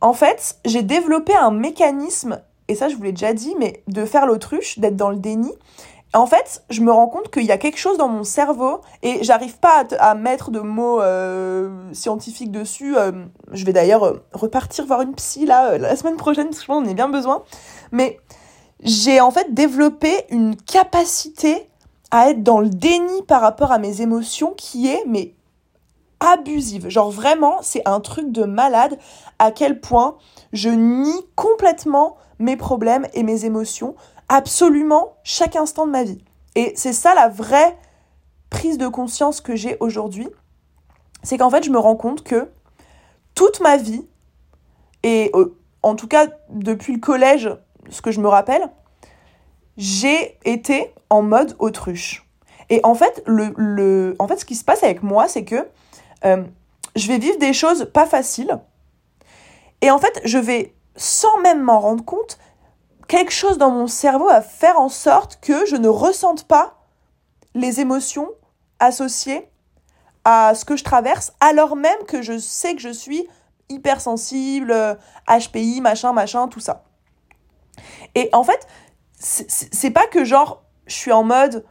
en 0.01 0.13
fait, 0.13 0.59
j'ai 0.65 0.83
développé 0.83 1.35
un 1.35 1.51
mécanisme, 1.51 2.41
et 2.69 2.75
ça 2.75 2.89
je 2.89 2.97
vous 2.97 3.03
l'ai 3.03 3.13
déjà 3.13 3.33
dit, 3.33 3.55
mais 3.59 3.83
de 3.89 4.05
faire 4.05 4.27
l'autruche, 4.27 4.79
d'être 4.79 4.97
dans 4.97 5.11
le 5.11 5.17
déni, 5.17 5.53
en 6.15 6.27
fait, 6.27 6.63
je 6.71 6.81
me 6.81 6.93
rends 6.93 7.09
compte 7.09 7.31
qu'il 7.31 7.45
y 7.45 7.53
a 7.53 7.59
quelque 7.59 7.79
chose 7.79 7.99
dans 7.99 8.09
mon 8.09 8.25
cerveau 8.25 8.81
et 9.03 9.23
j'arrive 9.23 9.59
pas 9.59 9.85
à, 9.99 10.15
mettre 10.15 10.51
de 10.51 10.61
mots 10.61 11.01
euh, 11.01 11.93
scientifiques 11.93 12.53
dessus. 12.53 12.97
Euh, 12.97 13.13
je 13.53 13.65
vais 13.65 13.73
d'ailleurs 13.73 14.05
euh, 14.05 14.25
repartir 14.33 14.87
voir 14.87 15.03
une 15.03 15.15
psy 15.15 15.47
là 15.47 15.77
la 15.79 15.97
semaine 15.97 16.17
prochaine 16.17 16.47
parce 16.47 16.59
que 16.59 16.63
je 16.63 16.67
pense 16.69 16.83
qu'on 16.83 16.89
en 16.89 16.91
a 16.91 16.95
bien 16.95 17.09
besoin. 17.09 17.43
Mais 17.93 18.19
j'ai 18.83 19.21
en 19.21 19.31
fait 19.31 19.53
développé 19.53 20.13
une 20.31 20.57
capacité 20.57 21.69
à 22.11 22.31
être 22.31 22.43
dans 22.43 22.61
le 22.61 22.71
déni 22.71 23.23
par 23.27 23.41
rapport 23.41 23.73
à 23.73 23.79
mes 23.79 24.01
émotions 24.01 24.55
qui 24.57 24.89
est 24.89 25.03
mais 25.07 25.35
abusive. 26.21 26.89
Genre 26.89 27.11
vraiment, 27.11 27.59
c'est 27.63 27.87
un 27.87 28.01
truc 28.01 28.33
de 28.33 28.45
malade 28.45 28.99
à 29.39 29.51
quel 29.51 29.81
point 29.81 30.17
je 30.53 30.71
nie 30.71 31.27
complètement 31.35 32.17
mes 32.39 32.57
problèmes 32.57 33.07
et 33.15 33.23
mes 33.23 33.45
émotions 33.45 33.97
absolument 34.29 35.17
chaque 35.25 35.57
instant 35.57 35.87
de 35.87 35.93
ma 35.93 36.05
vie. 36.05 36.23
Et 36.55 36.73
c'est 36.77 36.93
ça 36.93 37.15
la 37.15 37.29
vraie 37.29 37.77
prise 38.51 38.79
de 38.79 38.89
conscience 38.89 39.41
que 39.41 39.57
j'ai 39.57 39.77
aujourd'hui. 39.81 40.29
C'est 41.23 41.39
qu'en 41.39 41.51
fait, 41.51 41.65
je 41.65 41.71
me 41.71 41.79
rends 41.79 41.97
compte 41.97 42.23
que 42.23 42.49
toute 43.35 43.61
ma 43.61 43.77
vie, 43.77 44.07
et 45.03 45.31
euh, 45.35 45.57
en 45.83 45.95
tout 45.95 46.09
cas 46.09 46.27
depuis 46.49 46.95
le 46.95 47.01
collège, 47.01 47.51
ce 47.91 48.03
que 48.03 48.11
je 48.11 48.21
me 48.21 48.29
rappelle, 48.29 48.71
j'ai 49.77 50.39
été 50.45 50.93
en 51.11 51.23
mode 51.23 51.55
autruche. 51.59 52.27
Et 52.71 52.81
en 52.83 52.95
fait, 52.95 53.25
en 53.29 54.29
fait 54.29 54.37
ce 54.39 54.45
qui 54.45 54.55
se 54.55 54.65
passe 54.65 54.83
avec 54.83 55.03
moi, 55.03 55.29
c'est 55.29 55.45
que 55.45 55.69
euh, 56.25 56.43
je 56.97 57.09
vais 57.09 57.19
vivre 57.19 57.39
des 57.39 57.53
choses 57.53 57.91
pas 57.93 58.07
faciles. 58.07 58.59
Et 59.83 59.91
en 59.91 59.99
fait, 59.99 60.21
je 60.25 60.39
vais, 60.39 60.75
sans 60.97 61.39
même 61.41 61.63
m'en 61.63 61.79
rendre 61.79 62.05
compte, 62.05 62.39
quelque 63.09 63.33
chose 63.33 63.59
dans 63.59 63.71
mon 63.71 63.87
cerveau 63.87 64.29
à 64.29 64.41
faire 64.41 64.79
en 64.81 64.89
sorte 64.89 65.39
que 65.41 65.67
je 65.67 65.77
ne 65.77 65.89
ressente 65.89 66.45
pas 66.45 66.79
les 67.55 67.81
émotions 67.81 68.29
associées 68.79 69.49
à 70.25 70.55
ce 70.55 70.65
que 70.65 70.77
je 70.77 70.85
traverse, 70.85 71.33
alors 71.41 71.77
même 71.77 71.99
que 72.09 72.21
je 72.21 72.37
sais 72.37 72.75
que 72.75 72.83
je 72.83 72.89
suis 72.89 73.27
hypersensible, 73.69 74.99
HPI, 75.29 75.81
machin, 75.81 76.13
machin, 76.13 76.49
tout 76.49 76.61
ça. 76.61 76.85
Et 78.15 78.29
en 78.33 78.43
fait, 78.43 78.67
c'est 79.19 79.91
pas 79.91 80.07
que 80.07 80.25
genre, 80.25 80.63
je 80.87 80.95
suis 80.95 81.13
en 81.13 81.23
mode, 81.23 81.65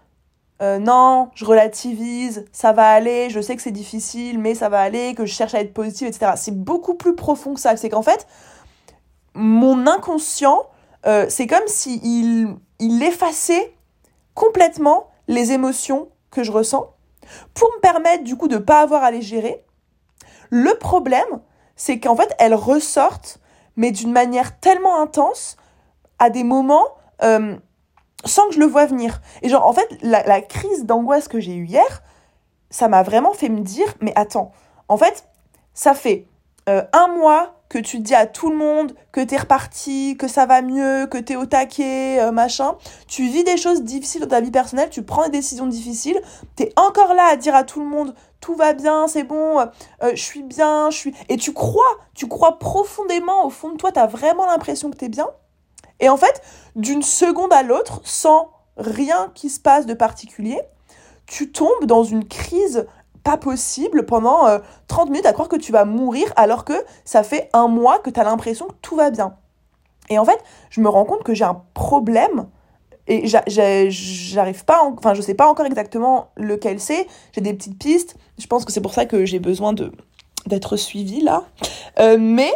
euh, 0.62 0.80
non, 0.80 1.32
je 1.36 1.44
relativise, 1.44 2.46
ça 2.52 2.72
va 2.72 2.90
aller, 2.90 3.30
je 3.30 3.42
sais 3.42 3.56
que 3.56 3.62
c'est 3.62 3.72
difficile, 3.72 4.40
mais 4.40 4.56
ça 4.56 4.70
va 4.70 4.80
aller, 4.80 5.16
que 5.16 5.26
je 5.26 5.34
cherche 5.34 5.54
à 5.54 5.60
être 5.60 5.74
positive, 5.74 6.08
etc. 6.08 6.34
C'est 6.36 6.56
beaucoup 6.58 6.96
plus 6.96 7.16
profond 7.16 7.54
que 7.54 7.60
ça. 7.60 7.76
C'est 7.76 7.90
qu'en 7.90 8.04
fait, 8.04 8.26
mon 9.34 9.86
inconscient 9.86 10.64
euh, 11.08 11.26
c'est 11.30 11.48
comme 11.48 11.68
s'il 11.68 12.04
il, 12.06 12.56
il 12.80 13.04
effaçait 13.04 13.74
complètement 14.34 15.10
les 15.28 15.52
émotions 15.52 16.10
que 16.32 16.44
je 16.44 16.52
ressens 16.52 16.94
pour 17.54 17.70
me 17.76 17.80
permettre 17.80 18.24
du 18.24 18.36
coup 18.36 18.48
de 18.48 18.56
ne 18.56 18.60
pas 18.60 18.82
avoir 18.82 19.04
à 19.04 19.12
les 19.12 19.22
gérer. 19.22 19.64
Le 20.50 20.78
problème, 20.78 21.42
c'est 21.76 22.00
qu'en 22.00 22.16
fait, 22.16 22.34
elles 22.40 22.54
ressortent, 22.54 23.40
mais 23.76 23.92
d'une 23.92 24.12
manière 24.12 24.60
tellement 24.60 25.02
intense, 25.02 25.58
à 26.20 26.30
des 26.30 26.44
moments 26.44 26.86
euh, 27.24 27.56
sans 28.26 28.48
que 28.48 28.54
je 28.56 28.60
le 28.60 28.66
vois 28.66 28.86
venir. 28.86 29.22
Et 29.42 29.50
genre, 29.50 29.66
en 29.66 29.74
fait, 29.74 29.88
la, 30.02 30.24
la 30.24 30.42
crise 30.42 30.86
d'angoisse 30.86 31.28
que 31.28 31.40
j'ai 31.40 31.56
eue 31.56 31.66
hier, 31.66 32.04
ça 32.70 32.88
m'a 32.88 33.04
vraiment 33.04 33.34
fait 33.34 33.50
me 33.50 33.62
dire, 33.62 33.94
mais 34.02 34.14
attends, 34.16 34.52
en 34.88 34.98
fait, 34.98 35.28
ça 35.74 35.94
fait 35.94 36.28
euh, 36.70 36.84
un 36.94 37.08
mois 37.08 37.56
que 37.76 37.80
tu 37.82 38.00
dis 38.00 38.16
à 38.16 38.26
tout 38.26 38.50
le 38.50 38.56
monde 38.56 38.96
que 39.12 39.20
t'es 39.20 39.36
reparti, 39.36 40.16
que 40.18 40.30
ça 40.30 40.46
va 40.46 40.62
mieux, 40.62 41.08
que 41.08 41.18
t'es 41.18 41.36
au 41.36 41.46
taquet, 41.46 42.22
euh, 42.22 42.32
machin. 42.32 42.78
Tu 43.10 43.28
vis 43.28 43.44
des 43.44 43.58
choses 43.58 43.84
difficiles 43.84 44.22
dans 44.22 44.30
ta 44.30 44.40
vie 44.40 44.50
personnelle, 44.50 44.90
tu 44.90 45.04
prends 45.04 45.26
des 45.26 45.32
décisions 45.32 45.68
difficiles, 45.68 46.22
t'es 46.56 46.72
encore 46.78 47.14
là 47.14 47.26
à 47.30 47.36
dire 47.36 47.54
à 47.54 47.66
tout 47.66 47.82
le 47.82 47.86
monde 47.86 48.16
tout 48.40 48.56
va 48.56 48.72
bien, 48.72 49.10
c'est 49.10 49.24
bon, 49.24 49.60
euh, 49.60 50.12
je 50.14 50.22
suis 50.22 50.44
bien, 50.44 50.90
je 50.90 50.96
suis... 50.96 51.16
Et 51.28 51.36
tu 51.36 51.52
crois, 51.52 51.84
tu 52.14 52.28
crois 52.28 52.60
profondément 52.60 53.46
au 53.46 53.50
fond 53.50 53.72
de 53.72 53.76
toi, 53.76 53.92
t'as 53.92 54.08
vraiment 54.08 54.46
l'impression 54.46 54.90
que 54.90 54.96
t'es 54.96 55.10
bien. 55.10 55.28
Et 56.00 56.08
en 56.08 56.16
fait, 56.16 56.42
d'une 56.78 57.02
seconde 57.02 57.52
à 57.52 57.62
l'autre, 57.62 58.00
sans 58.06 58.52
rien 58.78 59.32
qui 59.36 59.50
se 59.50 59.60
passe 59.60 59.86
de 59.86 59.94
particulier, 59.94 60.62
tu 61.26 61.52
tombes 61.52 61.86
dans 61.86 62.06
une 62.06 62.26
crise 62.26 62.86
pas 63.26 63.38
possible 63.38 64.06
pendant 64.06 64.46
30 64.88 65.08
euh, 65.08 65.12
minutes 65.12 65.26
à 65.26 65.34
croire 65.34 65.50
que 65.50 65.56
tu 65.56 65.72
vas 65.72 65.84
mourir 65.84 66.32
alors 66.36 66.64
que 66.64 66.86
ça 67.04 67.24
fait 67.24 67.50
un 67.54 67.68
mois 67.68 67.98
que 67.98 68.12
tu 68.12 68.20
as 68.20 68.24
l'impression 68.24 68.68
que 68.68 68.76
tout 68.82 68.96
va 68.96 69.10
bien. 69.10 69.36
Et 70.10 70.20
en 70.20 70.26
fait, 70.26 70.40
je 70.70 70.80
me 70.80 70.88
rends 70.88 71.06
compte 71.06 71.24
que 71.24 71.34
j'ai 71.34 71.44
un 71.44 71.64
problème 71.74 72.46
et 73.08 73.28
j'arrive 73.28 74.66
pas, 74.66 74.84
enfin 74.98 75.14
je 75.14 75.22
sais 75.22 75.34
pas 75.34 75.48
encore 75.48 75.66
exactement 75.66 76.30
lequel 76.38 76.80
c'est, 76.80 77.08
j'ai 77.34 77.42
des 77.42 77.54
petites 77.54 77.78
pistes, 77.78 78.16
je 78.38 78.48
pense 78.48 78.64
que 78.64 78.72
c'est 78.72 78.82
pour 78.82 78.94
ça 78.94 79.06
que 79.06 79.26
j'ai 79.26 79.40
besoin 79.40 79.74
d'être 80.46 80.78
suivie 80.78 81.22
là. 81.22 81.46
Euh, 82.00 82.18
mais 82.20 82.52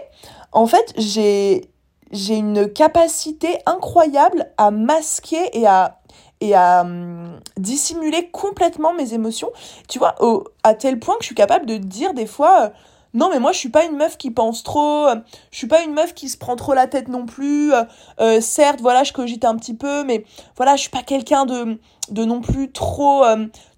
en 0.52 0.68
fait, 0.68 0.94
j'ai 0.98 1.68
une 2.12 2.72
capacité 2.72 3.58
incroyable 3.66 4.52
à 4.58 4.70
masquer 4.70 5.50
et 5.54 5.66
à 5.66 5.99
et 6.41 6.55
à 6.55 6.81
hum, 6.81 7.39
dissimuler 7.58 8.29
complètement 8.31 8.93
mes 8.93 9.13
émotions. 9.13 9.51
Tu 9.88 10.00
vois, 10.00 10.15
au, 10.22 10.46
à 10.63 10.74
tel 10.74 11.00
point 11.00 11.15
que 11.15 11.22
je 11.22 11.27
suis 11.27 11.36
capable 11.36 11.65
de 11.65 11.77
dire 11.77 12.13
des 12.13 12.25
fois, 12.25 12.63
euh, 12.63 12.69
non 13.13 13.29
mais 13.29 13.39
moi 13.39 13.51
je 13.51 13.58
suis 13.58 13.69
pas 13.69 13.86
une 13.86 13.98
meuf 13.98 14.17
qui 14.17 14.29
pense 14.31 14.63
trop, 14.63 15.08
euh, 15.08 15.15
je 15.51 15.58
suis 15.58 15.67
pas 15.67 15.81
une 15.81 15.93
meuf 15.93 16.13
qui 16.13 16.29
se 16.29 16.38
prend 16.38 16.55
trop 16.55 16.74
la 16.74 16.88
tête 16.88 17.08
non 17.08 17.25
plus. 17.25 17.74
Euh, 18.19 18.41
certes, 18.41 18.81
voilà, 18.81 19.03
je 19.03 19.13
cogite 19.13 19.46
un 19.46 19.55
petit 19.55 19.74
peu, 19.74 20.03
mais 20.03 20.25
voilà, 20.55 20.75
je 20.75 20.81
suis 20.81 20.91
pas 20.91 21.03
quelqu'un 21.03 21.46
de, 21.46 21.79
de 22.12 22.25
non 22.25 22.41
plus 22.41 22.72
trop, 22.72 23.24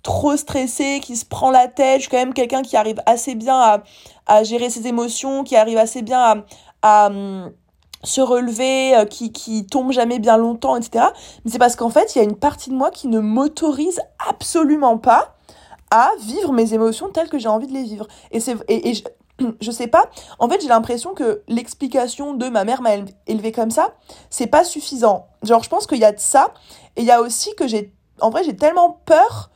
trop 0.03 0.35
stressé, 0.37 0.99
qui 1.01 1.15
se 1.15 1.25
prend 1.25 1.51
la 1.51 1.67
tête. 1.67 1.97
Je 1.97 2.01
suis 2.01 2.09
quand 2.09 2.17
même 2.17 2.33
quelqu'un 2.33 2.61
qui 2.61 2.75
arrive 2.77 3.01
assez 3.05 3.35
bien 3.35 3.59
à, 3.59 3.83
à 4.27 4.43
gérer 4.43 4.69
ses 4.69 4.87
émotions, 4.87 5.43
qui 5.43 5.55
arrive 5.55 5.77
assez 5.77 6.01
bien 6.01 6.19
à, 6.19 6.35
à 6.81 7.07
hum, 7.07 7.51
se 8.03 8.21
relever, 8.21 8.95
euh, 8.95 9.05
qui, 9.05 9.31
qui 9.31 9.65
tombe 9.65 9.91
jamais 9.91 10.19
bien 10.19 10.37
longtemps, 10.37 10.75
etc. 10.75 11.05
Mais 11.45 11.51
c'est 11.51 11.59
parce 11.59 11.75
qu'en 11.75 11.89
fait, 11.89 12.15
il 12.15 12.19
y 12.19 12.21
a 12.21 12.23
une 12.23 12.35
partie 12.35 12.69
de 12.69 12.75
moi 12.75 12.91
qui 12.91 13.07
ne 13.07 13.19
m'autorise 13.19 14.01
absolument 14.27 14.97
pas 14.97 15.35
à 15.91 16.09
vivre 16.19 16.53
mes 16.53 16.73
émotions 16.73 17.09
telles 17.09 17.29
que 17.29 17.37
j'ai 17.37 17.49
envie 17.49 17.67
de 17.67 17.73
les 17.73 17.83
vivre. 17.83 18.07
Et, 18.31 18.39
c'est, 18.39 18.55
et, 18.67 18.89
et 18.89 18.93
je, 18.93 19.03
je 19.61 19.71
sais 19.71 19.87
pas, 19.87 20.09
en 20.39 20.49
fait, 20.49 20.61
j'ai 20.61 20.67
l'impression 20.67 21.13
que 21.13 21.41
l'explication 21.47 22.33
de 22.33 22.47
ma 22.49 22.63
mère 22.63 22.81
m'a 22.81 22.95
élevé 23.27 23.51
comme 23.51 23.71
ça, 23.71 23.93
c'est 24.29 24.47
pas 24.47 24.63
suffisant. 24.63 25.27
Genre, 25.43 25.63
je 25.63 25.69
pense 25.69 25.87
qu'il 25.87 25.99
y 25.99 26.05
a 26.05 26.11
de 26.11 26.19
ça, 26.19 26.53
et 26.95 27.01
il 27.01 27.07
y 27.07 27.11
a 27.11 27.21
aussi 27.21 27.53
que 27.55 27.67
j'ai, 27.67 27.93
en 28.19 28.29
vrai, 28.29 28.43
j'ai 28.43 28.55
tellement 28.55 29.01
peur 29.05 29.51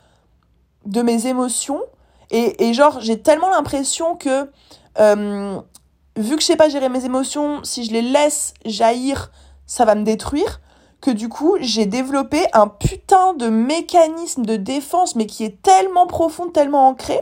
de 0.84 1.02
mes 1.02 1.26
émotions, 1.26 1.82
et, 2.30 2.68
et 2.68 2.74
genre, 2.74 3.00
j'ai 3.00 3.20
tellement 3.20 3.50
l'impression 3.50 4.16
que 4.16 4.50
euh, 4.98 5.60
vu 6.16 6.36
que 6.36 6.42
je 6.42 6.46
sais 6.46 6.56
pas 6.56 6.68
gérer 6.68 6.88
mes 6.88 7.04
émotions, 7.04 7.62
si 7.64 7.84
je 7.84 7.92
les 7.92 8.02
laisse 8.02 8.54
jaillir, 8.64 9.30
ça 9.66 9.84
va 9.84 9.94
me 9.94 10.04
détruire. 10.04 10.60
Que 11.00 11.10
du 11.10 11.28
coup, 11.28 11.56
j'ai 11.60 11.86
développé 11.86 12.46
un 12.54 12.68
putain 12.68 13.34
de 13.34 13.48
mécanisme 13.48 14.44
de 14.44 14.56
défense, 14.56 15.14
mais 15.14 15.26
qui 15.26 15.44
est 15.44 15.60
tellement 15.62 16.06
profond, 16.06 16.48
tellement 16.48 16.88
ancré, 16.88 17.20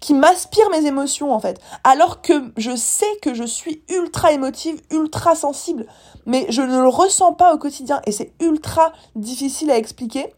qui 0.00 0.14
m'aspire 0.14 0.70
mes 0.70 0.86
émotions 0.86 1.34
en 1.34 1.40
fait. 1.40 1.60
Alors 1.84 2.22
que 2.22 2.52
je 2.56 2.74
sais 2.74 3.18
que 3.20 3.34
je 3.34 3.44
suis 3.44 3.82
ultra 3.90 4.32
émotive, 4.32 4.80
ultra 4.90 5.34
sensible, 5.34 5.86
mais 6.24 6.46
je 6.50 6.62
ne 6.62 6.80
le 6.80 6.88
ressens 6.88 7.34
pas 7.34 7.52
au 7.52 7.58
quotidien 7.58 8.00
et 8.06 8.12
c'est 8.12 8.32
ultra 8.40 8.92
difficile 9.16 9.70
à 9.70 9.76
expliquer. 9.76 10.32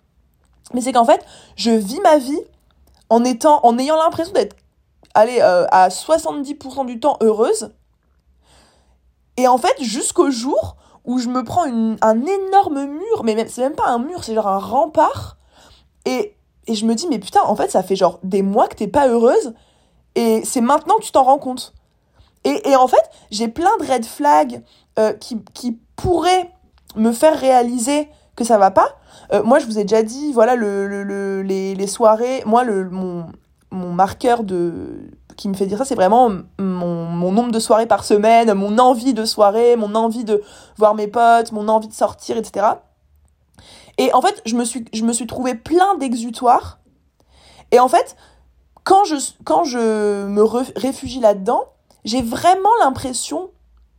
Mais 0.75 0.81
c'est 0.81 0.93
qu'en 0.93 1.05
fait, 1.05 1.25
je 1.57 1.71
vis 1.71 2.01
ma 2.01 2.17
vie 2.17 2.41
en 3.11 3.23
ayant 3.25 3.97
l'impression 3.97 4.33
d'être, 4.33 4.57
allez, 5.15 5.41
euh, 5.41 5.67
à 5.71 5.91
70% 5.91 6.87
du 6.87 6.99
temps 6.99 7.19
heureuse, 7.21 7.71
et 9.37 9.49
en 9.49 9.59
fait, 9.59 9.75
jusqu'au 9.81 10.31
jour 10.31 10.77
où 11.05 11.19
je 11.19 11.29
me 11.29 11.43
prends 11.43 11.65
un 11.65 12.27
énorme 12.27 12.85
mur, 12.87 13.25
mais 13.25 13.49
c'est 13.49 13.63
même 13.63 13.75
pas 13.75 13.89
un 13.89 13.99
mur, 13.99 14.25
c'est 14.25 14.35
genre 14.35 14.49
un 14.49 14.59
rempart. 14.59 15.37
Et, 16.05 16.37
et 16.67 16.75
je 16.75 16.87
me 16.87 16.95
dis, 16.95 17.09
mais 17.09 17.19
putain, 17.19 17.43
en 17.43 17.57
fait, 17.57 17.71
ça 17.71 17.83
fait 17.83 17.97
genre 17.97 18.21
des 18.23 18.43
mois 18.43 18.69
que 18.69 18.77
t'es 18.77 18.89
pas 18.89 19.09
heureuse. 19.09 19.55
Et 20.15 20.45
c'est 20.45 20.61
maintenant 20.61 20.97
que 20.97 21.05
tu 21.05 21.13
t'en 21.13 21.25
rends 21.25 21.39
compte. 21.39 21.75
Et, 22.45 22.75
en 22.75 22.89
fait, 22.89 23.11
j'ai 23.31 23.47
plein 23.47 23.71
de 23.79 23.87
red 23.87 24.05
flags 24.05 24.65
euh, 24.99 25.13
qui, 25.13 25.41
qui 25.55 25.79
pourraient 25.95 26.51
me 26.97 27.13
faire 27.13 27.39
réaliser 27.39 28.09
que 28.35 28.43
ça 28.43 28.59
va 28.59 28.73
pas. 28.73 28.97
Euh, 29.33 29.45
moi, 29.45 29.61
je 29.61 29.67
vous 29.67 29.79
ai 29.79 29.85
déjà 29.85 30.03
dit, 30.03 30.33
voilà, 30.33 30.57
le, 30.57 30.89
le, 31.05 31.43
les, 31.43 31.87
soirées, 31.87 32.43
moi, 32.45 32.65
le, 32.65 32.91
mon 32.91 33.27
marqueur 33.71 34.43
de 34.43 35.09
qui 35.43 35.49
me 35.49 35.55
fait 35.55 35.67
dire 35.67 35.77
ça, 35.77 35.85
c'est 35.85 35.97
vraiment 35.97 36.31
mon, 36.61 37.33
nombre 37.33 37.51
de 37.51 37.59
soirées 37.59 37.89
par 37.89 38.05
semaine, 38.05 38.55
mon 38.55 38.79
envie 38.79 39.13
de 39.13 39.25
soirée, 39.25 39.75
mon 39.75 39.97
envie 39.97 40.23
de 40.23 40.41
voir 40.77 40.95
mes 40.95 41.09
potes, 41.09 41.51
mon 41.51 41.67
envie 41.67 41.89
de 41.89 41.93
sortir, 41.93 42.37
etc. 42.37 42.67
Et 43.99 44.15
en 44.15 44.23
fait, 44.23 44.41
je 44.47 44.55
me 44.55 44.65
suis, 44.65 44.85
je 44.93 45.03
me 45.03 45.13
suis 45.13 45.27
trouvé 45.27 45.57
plein 45.57 45.97
d'exutoires. 45.97 46.79
Et 47.73 47.81
en 47.81 47.89
fait, 47.89 48.17
quand 48.85 49.05
je, 49.05 49.17
quand 49.43 49.65
je 49.65 50.27
me 50.27 50.45
réfugie 50.45 51.19
là-dedans, 51.19 51.65
j'ai 52.05 52.23
vraiment 52.23 52.71
l'impression 52.81 53.51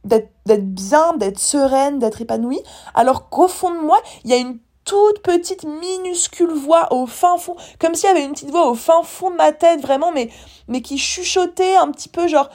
d'être 0.05 0.31
bien, 0.45 1.13
d'être 1.17 1.39
sereine, 1.39 1.99
d'être 1.99 2.21
épanouie, 2.21 2.61
alors 2.93 3.29
qu'au 3.29 3.49
fond 3.49 3.71
de 3.71 3.81
moi, 3.81 3.99
il 4.23 4.29
y 4.29 4.33
a 4.33 4.37
une 4.37 4.59
toute 4.85 5.21
petite 5.21 5.63
minuscule 5.63 6.51
voix 6.51 6.91
au 6.91 7.05
fin 7.05 7.37
fond, 7.37 7.55
comme 7.79 7.95
s'il 7.95 8.09
y 8.09 8.11
avait 8.11 8.23
une 8.23 8.33
petite 8.33 8.51
voix 8.51 8.67
au 8.67 8.75
fin 8.75 9.03
fond 9.03 9.31
de 9.31 9.35
ma 9.35 9.51
tête, 9.51 9.81
vraiment, 9.81 10.11
mais, 10.11 10.29
mais 10.67 10.81
qui 10.81 10.97
chuchotait 10.97 11.75
un 11.75 11.91
petit 11.91 12.09
peu, 12.09 12.27
genre, 12.27 12.49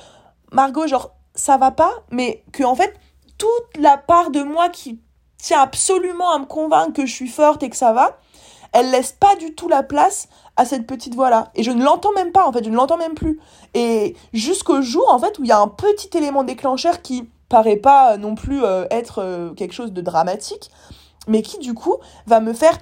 Margot, 0.53 0.87
genre, 0.87 1.13
ça 1.35 1.57
va 1.57 1.71
pas, 1.71 1.93
mais 2.11 2.43
que, 2.53 2.65
en 2.65 2.75
fait, 2.75 2.95
toute 3.39 3.77
la 3.79 3.97
part 3.97 4.31
de 4.31 4.43
moi 4.43 4.69
qui 4.69 5.01
tient 5.39 5.61
absolument 5.61 6.31
à 6.33 6.39
me 6.39 6.47
convaincre 6.47 6.93
que 6.93 7.07
je 7.07 7.15
suis 7.15 7.29
forte 7.29 7.63
et 7.63 7.71
que 7.71 7.77
ça 7.77 7.93
va, 7.93 8.19
elle 8.73 8.91
laisse 8.91 9.13
pas 9.13 9.37
du 9.37 9.55
tout 9.55 9.69
la 9.69 9.83
place 9.83 10.29
à 10.57 10.65
cette 10.65 10.87
petite 10.87 11.15
voix-là. 11.15 11.51
Et 11.55 11.63
je 11.63 11.71
ne 11.71 11.83
l'entends 11.83 12.13
même 12.13 12.33
pas, 12.33 12.47
en 12.47 12.53
fait, 12.53 12.65
je 12.65 12.71
ne 12.71 12.77
l'entends 12.77 12.97
même 12.99 13.15
plus. 13.15 13.41
Et 13.75 14.17
jusqu'au 14.33 14.83
jour, 14.83 15.07
en 15.13 15.19
fait, 15.19 15.39
où 15.39 15.45
il 15.45 15.49
y 15.49 15.53
a 15.53 15.59
un 15.59 15.69
petit 15.69 16.11
élément 16.17 16.45
déclencheur 16.45 17.01
qui 17.01 17.29
paraît 17.49 17.77
pas 17.77 18.19
non 18.19 18.35
plus 18.35 18.63
euh, 18.63 18.85
être 18.91 19.23
euh, 19.23 19.55
quelque 19.55 19.73
chose 19.73 19.93
de 19.93 20.01
dramatique, 20.03 20.71
mais 21.29 21.43
qui 21.43 21.59
du 21.59 21.75
coup 21.75 21.97
va 22.27 22.41
me 22.41 22.53
faire 22.53 22.77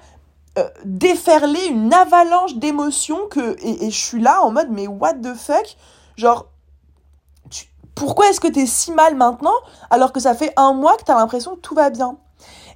euh, 0.57 0.67
déferler 0.85 1.65
une 1.67 1.93
avalanche 1.93 2.55
d'émotions 2.55 3.27
que 3.29 3.55
et, 3.63 3.91
je 3.91 3.97
suis 3.97 4.21
là 4.21 4.41
en 4.41 4.51
mode 4.51 4.69
mais 4.71 4.87
what 4.87 5.15
the 5.15 5.35
fuck? 5.35 5.77
Genre 6.15 6.47
pourquoi 7.93 8.29
est-ce 8.29 8.39
que 8.39 8.47
t'es 8.47 8.65
si 8.65 8.91
mal 8.91 9.15
maintenant 9.15 9.53
alors 9.89 10.11
que 10.11 10.19
ça 10.19 10.33
fait 10.33 10.53
un 10.55 10.73
mois 10.73 10.97
que 10.97 11.03
t'as 11.03 11.15
l'impression 11.15 11.55
que 11.55 11.61
tout 11.61 11.75
va 11.75 11.89
bien? 11.89 12.17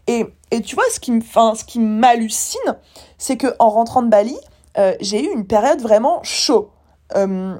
Et, 0.07 0.25
et 0.51 0.61
tu 0.61 0.75
vois 0.75 0.83
ce 0.91 0.99
qui 0.99 1.11
me 1.11 1.21
ce 1.21 1.63
qui 1.63 1.79
m'hallucine 1.79 2.77
c'est 3.17 3.37
que 3.37 3.55
en 3.59 3.69
rentrant 3.69 4.03
de 4.03 4.09
Bali 4.09 4.37
euh, 4.77 4.93
j'ai 5.01 5.23
eu 5.23 5.33
une 5.33 5.45
période 5.45 5.81
vraiment 5.81 6.21
chaud. 6.23 6.71
Euh, 7.15 7.59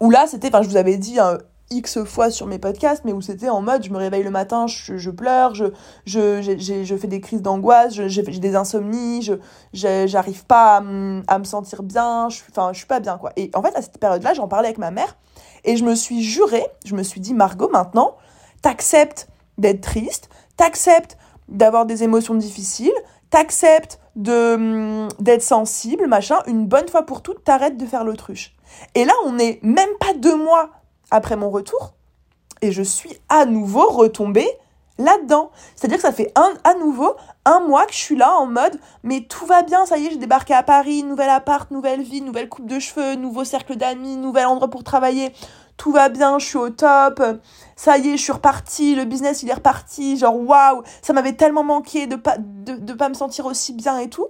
où 0.00 0.10
là 0.10 0.26
c'était 0.26 0.48
enfin 0.48 0.62
je 0.62 0.68
vous 0.68 0.76
avais 0.76 0.96
dit 0.96 1.20
hein, 1.20 1.38
X 1.72 2.04
fois 2.04 2.30
sur 2.30 2.46
mes 2.46 2.58
podcasts, 2.58 3.04
mais 3.04 3.12
où 3.12 3.20
c'était 3.20 3.48
en 3.48 3.62
mode 3.62 3.84
je 3.84 3.90
me 3.90 3.98
réveille 3.98 4.22
le 4.22 4.30
matin, 4.30 4.66
je, 4.66 5.10
pleure, 5.10 5.54
je, 5.54 5.66
je, 6.06 6.40
je 6.84 6.96
fais 6.96 7.06
des 7.06 7.20
crises 7.20 7.42
d'angoisse, 7.42 7.94
j'ai 7.94 8.22
des 8.22 8.56
insomnies, 8.56 9.28
j'arrive 9.72 10.44
pas 10.44 10.76
à, 10.76 11.38
me 11.38 11.44
sentir 11.44 11.82
bien, 11.82 12.26
enfin, 12.26 12.72
je 12.72 12.78
suis 12.78 12.86
pas 12.86 13.00
bien, 13.00 13.18
quoi. 13.18 13.32
Et 13.36 13.50
en 13.54 13.62
fait, 13.62 13.74
à 13.76 13.82
cette 13.82 13.98
période-là, 13.98 14.34
j'en 14.34 14.48
parlais 14.48 14.68
avec 14.68 14.78
ma 14.78 14.90
mère 14.90 15.16
et 15.64 15.76
je 15.76 15.84
me 15.84 15.94
suis 15.94 16.22
juré, 16.22 16.64
je 16.84 16.94
me 16.94 17.02
suis 17.02 17.20
dit, 17.20 17.34
Margot, 17.34 17.70
maintenant, 17.70 18.16
t'acceptes 18.62 19.28
d'être 19.58 19.80
triste, 19.80 20.28
t'acceptes 20.56 21.16
d'avoir 21.48 21.86
des 21.86 22.02
émotions 22.02 22.34
difficiles, 22.34 22.92
t'acceptes 23.30 23.98
d'être 24.14 25.42
sensible, 25.42 26.06
machin, 26.06 26.36
une 26.46 26.66
bonne 26.66 26.88
fois 26.88 27.06
pour 27.06 27.22
toutes, 27.22 27.44
t'arrêtes 27.44 27.76
de 27.76 27.86
faire 27.86 28.04
l'autruche. 28.04 28.54
Et 28.94 29.04
là, 29.04 29.12
on 29.24 29.38
est 29.38 29.58
même 29.62 29.88
pas 30.00 30.14
deux 30.14 30.36
mois 30.36 30.70
après 31.12 31.36
mon 31.36 31.50
retour 31.50 31.92
et 32.60 32.72
je 32.72 32.82
suis 32.82 33.16
à 33.28 33.44
nouveau 33.44 33.88
retombée 33.88 34.48
là-dedans. 34.98 35.50
C'est-à-dire 35.74 35.96
que 35.96 36.02
ça 36.02 36.12
fait 36.12 36.32
un, 36.36 36.52
à 36.64 36.74
nouveau 36.74 37.16
un 37.44 37.60
mois 37.60 37.86
que 37.86 37.92
je 37.92 37.98
suis 37.98 38.16
là 38.16 38.36
en 38.36 38.46
mode 38.46 38.78
mais 39.02 39.22
tout 39.22 39.46
va 39.46 39.62
bien, 39.62 39.86
ça 39.86 39.98
y 39.98 40.06
est, 40.06 40.10
j'ai 40.10 40.16
débarqué 40.16 40.54
à 40.54 40.62
Paris, 40.62 41.02
nouvel 41.02 41.30
appart, 41.30 41.70
nouvelle 41.70 42.02
vie, 42.02 42.22
nouvelle 42.22 42.48
coupe 42.48 42.66
de 42.66 42.78
cheveux, 42.78 43.14
nouveau 43.14 43.44
cercle 43.44 43.76
d'amis, 43.76 44.16
nouvel 44.16 44.46
endroit 44.46 44.68
pour 44.68 44.84
travailler. 44.84 45.32
tout 45.76 45.92
va 45.92 46.08
bien, 46.08 46.38
je 46.38 46.46
suis 46.46 46.58
au 46.58 46.70
top, 46.70 47.22
ça 47.76 47.98
y 47.98 48.10
est, 48.10 48.16
je 48.16 48.22
suis 48.22 48.32
reparti, 48.32 48.94
le 48.94 49.04
business 49.04 49.42
il 49.42 49.50
est 49.50 49.54
reparti, 49.54 50.16
genre 50.16 50.36
waouh, 50.36 50.82
ça 51.02 51.12
m'avait 51.12 51.34
tellement 51.34 51.64
manqué 51.64 52.06
de 52.06 52.16
pas, 52.16 52.36
de, 52.38 52.74
de 52.74 52.92
pas 52.92 53.08
me 53.08 53.14
sentir 53.14 53.46
aussi 53.46 53.72
bien 53.72 53.98
et 53.98 54.08
tout. 54.08 54.28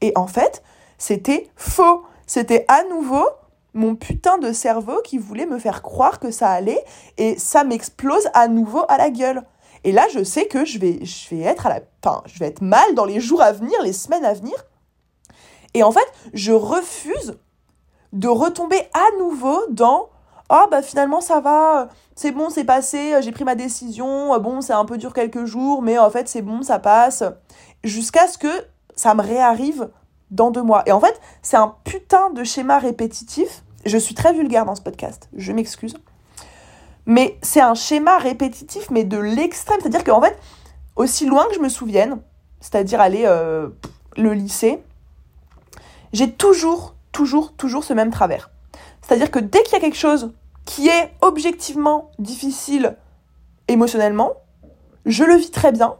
Et 0.00 0.12
en 0.16 0.26
fait, 0.26 0.62
c'était 0.98 1.50
faux. 1.56 2.04
C'était 2.26 2.64
à 2.68 2.84
nouveau 2.84 3.26
mon 3.74 3.96
putain 3.96 4.38
de 4.38 4.52
cerveau 4.52 5.00
qui 5.02 5.18
voulait 5.18 5.46
me 5.46 5.58
faire 5.58 5.82
croire 5.82 6.18
que 6.20 6.30
ça 6.30 6.50
allait 6.50 6.84
et 7.16 7.38
ça 7.38 7.64
m'explose 7.64 8.28
à 8.34 8.48
nouveau 8.48 8.84
à 8.88 8.98
la 8.98 9.10
gueule. 9.10 9.42
Et 9.84 9.92
là, 9.92 10.06
je 10.12 10.22
sais 10.22 10.46
que 10.46 10.64
je 10.64 10.78
vais, 10.78 11.04
je 11.04 11.34
vais 11.34 11.42
être 11.42 11.66
à 11.66 11.70
la, 11.70 11.80
enfin, 12.04 12.22
je 12.26 12.38
vais 12.38 12.46
être 12.46 12.62
mal 12.62 12.94
dans 12.94 13.04
les 13.04 13.20
jours 13.20 13.42
à 13.42 13.52
venir, 13.52 13.80
les 13.82 13.92
semaines 13.92 14.24
à 14.24 14.34
venir. 14.34 14.54
Et 15.74 15.82
en 15.82 15.90
fait, 15.90 16.06
je 16.34 16.52
refuse 16.52 17.34
de 18.12 18.28
retomber 18.28 18.80
à 18.92 19.18
nouveau 19.18 19.58
dans 19.70 20.08
oh 20.50 20.66
bah 20.70 20.82
finalement 20.82 21.20
ça 21.20 21.40
va, 21.40 21.88
c'est 22.14 22.30
bon, 22.30 22.50
c'est 22.50 22.64
passé, 22.64 23.14
j'ai 23.22 23.32
pris 23.32 23.44
ma 23.44 23.54
décision, 23.54 24.38
bon, 24.38 24.60
c'est 24.60 24.74
un 24.74 24.84
peu 24.84 24.98
dur 24.98 25.14
quelques 25.14 25.46
jours, 25.46 25.82
mais 25.82 25.98
en 25.98 26.10
fait, 26.10 26.28
c'est 26.28 26.42
bon, 26.42 26.62
ça 26.62 26.78
passe 26.78 27.24
jusqu'à 27.82 28.28
ce 28.28 28.36
que 28.38 28.66
ça 28.94 29.14
me 29.14 29.22
réarrive 29.22 29.88
dans 30.32 30.50
deux 30.50 30.62
mois. 30.62 30.82
Et 30.86 30.92
en 30.92 31.00
fait, 31.00 31.20
c'est 31.42 31.56
un 31.56 31.76
putain 31.84 32.30
de 32.30 32.42
schéma 32.42 32.78
répétitif. 32.78 33.62
Je 33.84 33.96
suis 33.96 34.14
très 34.14 34.32
vulgaire 34.32 34.64
dans 34.64 34.74
ce 34.74 34.82
podcast, 34.82 35.28
je 35.36 35.52
m'excuse. 35.52 35.94
Mais 37.06 37.38
c'est 37.42 37.60
un 37.60 37.74
schéma 37.74 38.18
répétitif, 38.18 38.90
mais 38.90 39.04
de 39.04 39.18
l'extrême. 39.18 39.78
C'est-à-dire 39.80 40.04
qu'en 40.04 40.20
fait, 40.20 40.36
aussi 40.96 41.26
loin 41.26 41.46
que 41.48 41.54
je 41.54 41.60
me 41.60 41.68
souvienne, 41.68 42.20
c'est-à-dire 42.60 43.00
aller 43.00 43.24
euh, 43.26 43.68
le 44.16 44.32
lycée, 44.32 44.82
j'ai 46.12 46.32
toujours, 46.32 46.94
toujours, 47.12 47.52
toujours 47.52 47.84
ce 47.84 47.92
même 47.92 48.10
travers. 48.10 48.50
C'est-à-dire 49.02 49.30
que 49.30 49.38
dès 49.38 49.62
qu'il 49.62 49.72
y 49.74 49.76
a 49.76 49.80
quelque 49.80 49.96
chose 49.96 50.32
qui 50.64 50.88
est 50.88 51.12
objectivement 51.20 52.10
difficile 52.18 52.96
émotionnellement, 53.68 54.32
je 55.06 55.24
le 55.24 55.34
vis 55.34 55.50
très 55.50 55.72
bien. 55.72 55.96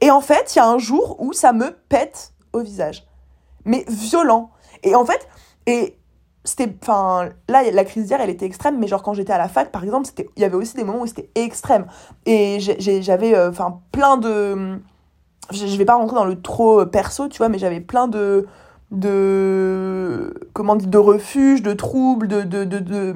Et 0.00 0.10
en 0.10 0.20
fait, 0.20 0.54
il 0.54 0.58
y 0.58 0.60
a 0.60 0.68
un 0.68 0.78
jour 0.78 1.16
où 1.20 1.32
ça 1.32 1.52
me 1.52 1.72
pète 1.88 2.34
visage. 2.62 3.06
Mais 3.64 3.84
violent. 3.88 4.50
Et 4.82 4.94
en 4.94 5.04
fait, 5.04 5.28
et 5.66 5.98
c'était 6.48 6.74
enfin 6.82 7.28
là 7.48 7.62
la 7.70 7.84
crise 7.84 8.06
d'hier 8.06 8.20
elle 8.20 8.30
était 8.30 8.46
extrême 8.46 8.78
mais 8.78 8.86
genre 8.86 9.02
quand 9.02 9.12
j'étais 9.12 9.32
à 9.32 9.38
la 9.38 9.48
fac 9.48 9.70
par 9.70 9.84
exemple 9.84 10.06
c'était 10.06 10.28
il 10.36 10.42
y 10.42 10.44
avait 10.44 10.56
aussi 10.56 10.74
des 10.76 10.84
moments 10.84 11.02
où 11.02 11.06
c'était 11.06 11.30
extrême 11.34 11.86
et 12.26 12.58
j'avais 12.60 13.34
euh, 13.34 13.50
enfin 13.50 13.80
plein 13.92 14.16
de 14.16 14.80
je 15.50 15.76
vais 15.76 15.84
pas 15.84 15.96
rentrer 15.96 16.16
dans 16.16 16.24
le 16.24 16.40
trop 16.40 16.86
perso 16.86 17.28
tu 17.28 17.38
vois 17.38 17.48
mais 17.48 17.58
j'avais 17.58 17.80
plein 17.80 18.08
de 18.08 18.46
de 18.90 20.32
comment 20.54 20.76
dire 20.76 20.88
de 20.88 20.98
refuges 20.98 21.62
de 21.62 21.74
troubles 21.74 22.28
de 22.28 22.42
de, 22.42 22.64
de, 22.64 22.78
de 22.78 23.14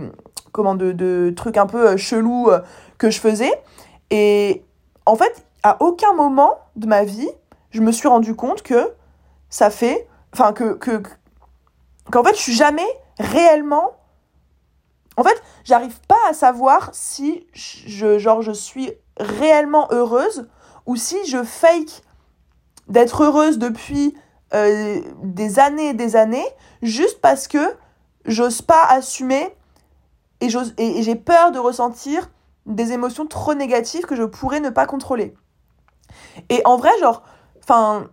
comment 0.52 0.74
de, 0.74 0.92
de 0.92 1.32
trucs 1.34 1.56
un 1.56 1.66
peu 1.66 1.90
euh, 1.90 1.96
chelous 1.96 2.50
euh, 2.50 2.60
que 2.98 3.10
je 3.10 3.18
faisais 3.18 3.52
et 4.10 4.62
en 5.06 5.16
fait 5.16 5.46
à 5.62 5.82
aucun 5.82 6.12
moment 6.12 6.58
de 6.76 6.86
ma 6.86 7.04
vie 7.04 7.30
je 7.70 7.80
me 7.80 7.92
suis 7.92 8.08
rendu 8.08 8.34
compte 8.34 8.62
que 8.62 8.90
ça 9.52 9.70
fait. 9.70 10.08
Enfin, 10.32 10.52
que. 10.52 10.72
qu'en 12.10 12.24
fait, 12.24 12.34
je 12.34 12.40
suis 12.40 12.54
jamais 12.54 12.86
réellement. 13.20 13.92
En 15.16 15.22
fait, 15.22 15.40
j'arrive 15.62 16.00
pas 16.08 16.18
à 16.28 16.32
savoir 16.32 16.88
si 16.92 17.46
je, 17.52 18.18
genre, 18.18 18.40
je 18.42 18.50
suis 18.50 18.90
réellement 19.18 19.86
heureuse 19.92 20.48
ou 20.86 20.96
si 20.96 21.24
je 21.26 21.44
fake 21.44 22.02
d'être 22.88 23.22
heureuse 23.22 23.58
depuis 23.58 24.16
euh, 24.54 25.00
des 25.22 25.58
années 25.58 25.90
et 25.90 25.94
des 25.94 26.16
années 26.16 26.46
juste 26.80 27.20
parce 27.20 27.46
que 27.46 27.76
j'ose 28.24 28.62
pas 28.62 28.82
assumer 28.88 29.54
et, 30.40 30.48
et 30.78 31.02
j'ai 31.02 31.14
peur 31.14 31.52
de 31.52 31.58
ressentir 31.58 32.30
des 32.64 32.92
émotions 32.92 33.26
trop 33.26 33.52
négatives 33.52 34.06
que 34.06 34.16
je 34.16 34.24
pourrais 34.24 34.60
ne 34.60 34.70
pas 34.70 34.86
contrôler. 34.86 35.34
Et 36.48 36.62
en 36.64 36.78
vrai, 36.78 36.90
genre, 37.00 37.22
enfin, 37.62 38.08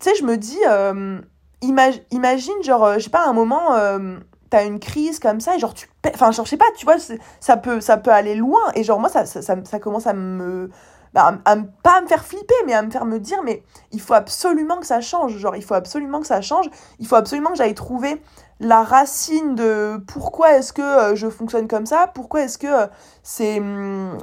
tu 0.00 0.10
sais, 0.10 0.14
je 0.16 0.24
me 0.24 0.36
dis, 0.36 0.58
euh, 0.68 1.20
imagine, 1.62 2.62
genre, 2.62 2.84
euh, 2.84 2.94
je 2.98 3.04
sais 3.04 3.10
pas, 3.10 3.26
un 3.26 3.32
moment, 3.32 3.74
euh, 3.74 4.18
t'as 4.50 4.64
une 4.64 4.80
crise 4.80 5.18
comme 5.18 5.40
ça, 5.40 5.56
et 5.56 5.58
genre, 5.58 5.74
tu. 5.74 5.88
Enfin, 6.06 6.30
genre, 6.32 6.44
je 6.44 6.50
sais 6.50 6.56
pas, 6.56 6.66
tu 6.76 6.84
vois, 6.84 6.96
ça 7.40 7.56
peut, 7.56 7.80
ça 7.80 7.96
peut 7.96 8.10
aller 8.10 8.34
loin, 8.34 8.62
et 8.74 8.84
genre, 8.84 9.00
moi, 9.00 9.08
ça, 9.08 9.24
ça, 9.26 9.78
commence 9.78 10.06
à 10.06 10.12
me. 10.12 10.70
Bah, 11.12 11.38
à, 11.44 11.56
pas 11.84 11.98
à 11.98 12.00
me 12.00 12.08
faire 12.08 12.24
flipper, 12.24 12.54
mais 12.66 12.74
à 12.74 12.82
me 12.82 12.90
faire 12.90 13.04
me 13.04 13.20
dire, 13.20 13.40
mais 13.44 13.62
il 13.92 14.00
faut 14.00 14.14
absolument 14.14 14.78
que 14.78 14.86
ça 14.86 15.00
change, 15.00 15.36
genre, 15.38 15.54
il 15.54 15.62
faut 15.62 15.74
absolument 15.74 16.20
que 16.20 16.26
ça 16.26 16.40
change, 16.40 16.68
il 16.98 17.06
faut 17.06 17.14
absolument 17.14 17.50
que 17.50 17.56
j'aille 17.56 17.74
trouver 17.74 18.20
la 18.58 18.82
racine 18.82 19.54
de 19.54 19.98
pourquoi 20.08 20.56
est-ce 20.56 20.72
que 20.72 21.14
je 21.14 21.28
fonctionne 21.28 21.68
comme 21.68 21.86
ça, 21.86 22.10
pourquoi 22.12 22.42
est-ce 22.42 22.58
que 22.58 22.88
c'est. 23.22 23.58
Hum, 23.58 24.18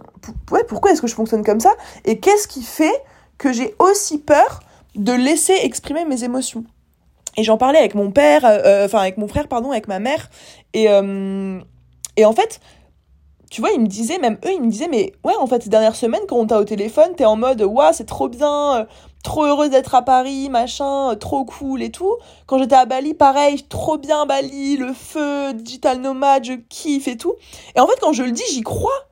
ouais, 0.51 0.65
pourquoi 0.65 0.91
est-ce 0.91 1.01
que 1.01 1.07
je 1.07 1.15
fonctionne 1.15 1.45
comme 1.45 1.61
ça, 1.61 1.71
et 2.03 2.19
qu'est-ce 2.19 2.49
qui 2.49 2.63
fait 2.63 3.03
que 3.37 3.53
j'ai 3.53 3.73
aussi 3.79 4.17
peur 4.17 4.59
de 4.95 5.13
laisser 5.13 5.55
exprimer 5.63 6.05
mes 6.05 6.23
émotions. 6.23 6.65
Et 7.37 7.43
j'en 7.43 7.57
parlais 7.57 7.79
avec 7.79 7.95
mon 7.95 8.11
père, 8.11 8.45
euh, 8.45 8.59
euh, 8.65 8.85
enfin 8.85 8.99
avec 8.99 9.17
mon 9.17 9.27
frère, 9.27 9.47
pardon, 9.47 9.71
avec 9.71 9.87
ma 9.87 9.99
mère. 9.99 10.29
Et, 10.73 10.89
euh, 10.89 11.59
et 12.17 12.25
en 12.25 12.33
fait, 12.33 12.59
tu 13.49 13.61
vois, 13.61 13.71
ils 13.71 13.79
me 13.79 13.87
disaient, 13.87 14.17
même 14.17 14.37
eux, 14.45 14.51
ils 14.53 14.61
me 14.61 14.69
disaient, 14.69 14.89
mais 14.89 15.13
ouais, 15.23 15.35
en 15.39 15.47
fait, 15.47 15.63
ces 15.63 15.69
dernières 15.69 15.95
semaines, 15.95 16.23
quand 16.27 16.37
on 16.37 16.47
t'a 16.47 16.59
au 16.59 16.65
téléphone, 16.65 17.15
t'es 17.15 17.25
en 17.25 17.37
mode, 17.37 17.61
waouh, 17.61 17.93
c'est 17.93 18.05
trop 18.05 18.27
bien, 18.27 18.87
trop 19.23 19.45
heureuse 19.45 19.69
d'être 19.69 19.95
à 19.95 20.01
Paris, 20.01 20.49
machin, 20.49 21.15
trop 21.15 21.45
cool 21.45 21.81
et 21.81 21.91
tout. 21.91 22.17
Quand 22.47 22.57
j'étais 22.57 22.75
à 22.75 22.85
Bali, 22.85 23.13
pareil, 23.13 23.63
trop 23.63 23.97
bien 23.97 24.25
Bali, 24.25 24.77
le 24.77 24.93
feu, 24.93 25.53
digital 25.53 26.01
nomade, 26.01 26.45
je 26.45 26.53
kiffe 26.53 27.07
et 27.07 27.17
tout. 27.17 27.35
Et 27.75 27.79
en 27.79 27.87
fait, 27.87 27.99
quand 28.01 28.13
je 28.13 28.23
le 28.23 28.31
dis, 28.31 28.43
j'y 28.51 28.61
crois. 28.61 29.07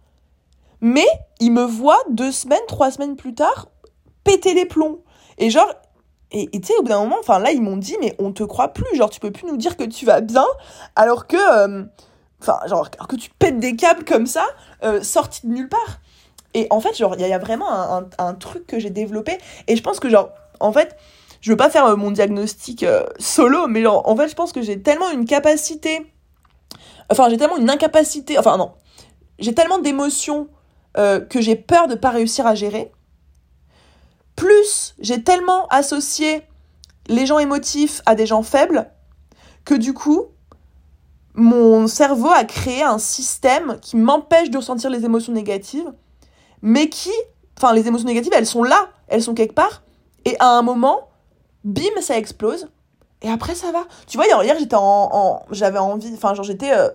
Mais 0.81 1.07
ils 1.39 1.51
me 1.51 1.63
voient 1.63 2.01
deux 2.09 2.31
semaines, 2.31 2.59
trois 2.67 2.91
semaines 2.91 3.15
plus 3.15 3.35
tard, 3.35 3.67
péter 4.23 4.53
les 4.53 4.65
plombs. 4.65 4.99
Et 5.39 5.49
genre, 5.49 5.73
et 6.31 6.47
tu 6.51 6.59
sais, 6.63 6.77
au 6.77 6.83
bout 6.83 6.89
d'un 6.89 6.99
moment, 6.99 7.17
enfin 7.19 7.39
là, 7.39 7.51
ils 7.51 7.61
m'ont 7.61 7.77
dit, 7.77 7.97
mais 7.99 8.15
on 8.19 8.31
te 8.31 8.43
croit 8.43 8.67
plus, 8.67 8.95
genre, 8.95 9.09
tu 9.09 9.19
peux 9.19 9.31
plus 9.31 9.47
nous 9.47 9.57
dire 9.57 9.75
que 9.77 9.83
tu 9.83 10.05
vas 10.05 10.21
bien, 10.21 10.45
alors 10.95 11.25
que, 11.25 11.37
euh, 11.37 11.83
enfin, 12.41 12.59
genre, 12.67 12.87
alors 12.93 13.07
que 13.07 13.15
tu 13.15 13.31
pètes 13.39 13.59
des 13.59 13.75
câbles 13.75 14.05
comme 14.05 14.27
ça, 14.27 14.45
euh, 14.83 15.01
sorti 15.01 15.47
de 15.47 15.53
nulle 15.53 15.69
part. 15.69 15.99
Et 16.53 16.67
en 16.69 16.81
fait, 16.81 16.95
genre, 16.95 17.15
il 17.17 17.25
y, 17.25 17.33
a 17.33 17.37
vraiment 17.39 17.67
un, 18.17 18.33
truc 18.35 18.67
que 18.67 18.79
j'ai 18.79 18.91
développé, 18.91 19.39
et 19.67 19.75
je 19.75 19.81
pense 19.81 19.99
que, 19.99 20.09
genre, 20.09 20.29
en 20.59 20.71
fait, 20.71 20.95
je 21.41 21.51
veux 21.51 21.57
pas 21.57 21.69
faire 21.69 21.85
euh, 21.85 21.95
mon 21.95 22.11
diagnostic 22.11 22.85
solo, 23.17 23.67
mais 23.67 23.81
genre, 23.81 24.07
en 24.07 24.15
fait, 24.15 24.27
je 24.27 24.35
pense 24.35 24.51
que 24.51 24.61
j'ai 24.61 24.81
tellement 24.81 25.09
une 25.09 25.25
capacité, 25.25 26.05
enfin, 27.09 27.27
j'ai 27.29 27.37
tellement 27.37 27.57
une 27.57 27.71
incapacité, 27.71 28.37
enfin, 28.37 28.57
non, 28.57 28.73
j'ai 29.39 29.55
tellement 29.55 29.79
d'émotions 29.79 30.47
que 30.95 31.39
j'ai 31.39 31.55
peur 31.55 31.87
de 31.87 31.95
pas 31.95 32.09
réussir 32.09 32.45
à 32.45 32.55
gérer 32.55 32.91
plus 34.39 34.95
j'ai 34.99 35.21
tellement 35.21 35.67
associé 35.67 36.43
les 37.07 37.25
gens 37.25 37.39
émotifs 37.39 38.01
à 38.05 38.15
des 38.15 38.25
gens 38.25 38.41
faibles 38.41 38.89
que 39.65 39.73
du 39.75 39.93
coup, 39.93 40.27
mon 41.33 41.87
cerveau 41.87 42.29
a 42.29 42.45
créé 42.45 42.81
un 42.83 42.99
système 42.99 43.77
qui 43.81 43.97
m'empêche 43.97 44.49
de 44.49 44.57
ressentir 44.57 44.89
les 44.89 45.03
émotions 45.03 45.33
négatives, 45.33 45.91
mais 46.61 46.87
qui, 46.87 47.11
enfin 47.57 47.73
les 47.73 47.87
émotions 47.87 48.07
négatives, 48.07 48.31
elles 48.33 48.45
sont 48.45 48.63
là, 48.63 48.87
elles 49.09 49.21
sont 49.21 49.33
quelque 49.33 49.55
part, 49.55 49.83
et 50.23 50.37
à 50.39 50.47
un 50.47 50.61
moment, 50.61 51.09
bim, 51.65 52.01
ça 52.01 52.17
explose, 52.17 52.69
et 53.21 53.29
après 53.29 53.55
ça 53.55 53.73
va. 53.73 53.83
Tu 54.07 54.15
vois, 54.15 54.25
hier, 54.25 54.55
j'étais 54.57 54.77
en, 54.77 55.43
j'avais 55.51 55.79
envie, 55.79 56.13
enfin 56.13 56.33
genre 56.33 56.45
j'étais 56.45 56.71
euh, 56.71 56.89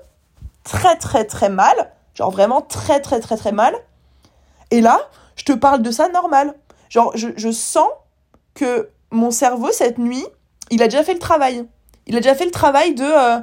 très 0.62 0.96
très 0.96 1.26
très 1.26 1.50
mal, 1.50 1.92
genre 2.14 2.30
vraiment 2.30 2.62
très 2.62 3.00
très 3.00 3.20
très 3.20 3.36
très 3.36 3.52
mal, 3.52 3.74
et 4.70 4.80
là, 4.80 4.98
je 5.36 5.44
te 5.44 5.52
parle 5.52 5.82
de 5.82 5.90
ça 5.90 6.08
normal. 6.08 6.54
Genre, 6.88 7.12
je, 7.14 7.50
sens 7.50 7.88
que 8.54 8.88
mon 9.10 9.30
cerveau, 9.30 9.70
cette 9.72 9.98
nuit, 9.98 10.24
il 10.70 10.82
a 10.82 10.88
déjà 10.88 11.02
fait 11.02 11.14
le 11.14 11.18
travail. 11.18 11.66
Il 12.06 12.16
a 12.16 12.20
déjà 12.20 12.34
fait 12.34 12.44
le 12.44 12.50
travail 12.50 12.94
de 12.94 13.04
euh, 13.04 13.40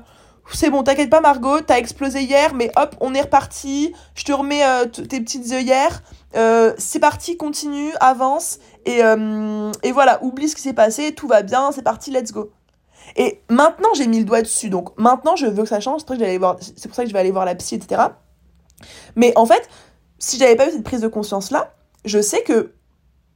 c'est 0.54 0.70
bon, 0.70 0.84
t'inquiète 0.84 1.10
pas, 1.10 1.22
Margot, 1.22 1.62
t'as 1.62 1.78
explosé 1.78 2.24
hier, 2.24 2.54
mais 2.54 2.72
hop, 2.76 2.96
on 3.00 3.14
est 3.14 3.22
reparti. 3.22 3.94
Je 4.16 4.24
te 4.24 4.32
remets 4.32 4.66
euh, 4.66 4.86
tes 4.86 5.20
petites 5.22 5.52
œillères. 5.52 6.04
Euh, 6.36 6.74
c'est 6.78 7.00
parti, 7.00 7.38
continue, 7.38 7.92
avance. 8.00 8.60
Et, 8.86 9.02
et 9.84 9.92
voilà, 9.92 10.24
oublie 10.24 10.50
ce 10.50 10.56
qui 10.56 10.62
s'est 10.62 10.74
passé, 10.74 11.14
tout 11.14 11.28
va 11.28 11.44
bien, 11.44 11.72
c'est 11.72 11.84
parti, 11.84 12.12
let's 12.12 12.32
go. 12.32 12.52
Et 13.16 13.42
maintenant, 13.50 13.90
j'ai 13.96 14.08
mis 14.08 14.20
le 14.20 14.26
doigt 14.26 14.42
dessus. 14.42 14.70
Donc 14.70 14.98
maintenant, 14.98 15.36
je 15.36 15.46
veux 15.46 15.64
que 15.64 15.70
ça 15.70 15.80
change. 15.80 16.02
C'est 16.02 16.40
pour, 16.40 16.96
ça 16.96 17.04
que 17.04 17.10
je 17.10 17.14
vais 17.14 17.20
aller 17.20 17.32
voir 17.32 17.46
la 17.46 17.56
psy, 17.56 17.76
etc. 17.76 18.02
Mais 19.16 19.34
en 19.36 19.46
fait, 19.46 19.68
si 20.20 20.38
j'avais 20.38 20.56
pas 20.56 20.68
eu 20.68 20.72
cette 20.72 20.84
prise 20.84 21.02
de 21.02 21.08
conscience-là, 21.08 21.74
je 22.06 22.22
sais 22.22 22.44
que 22.44 22.74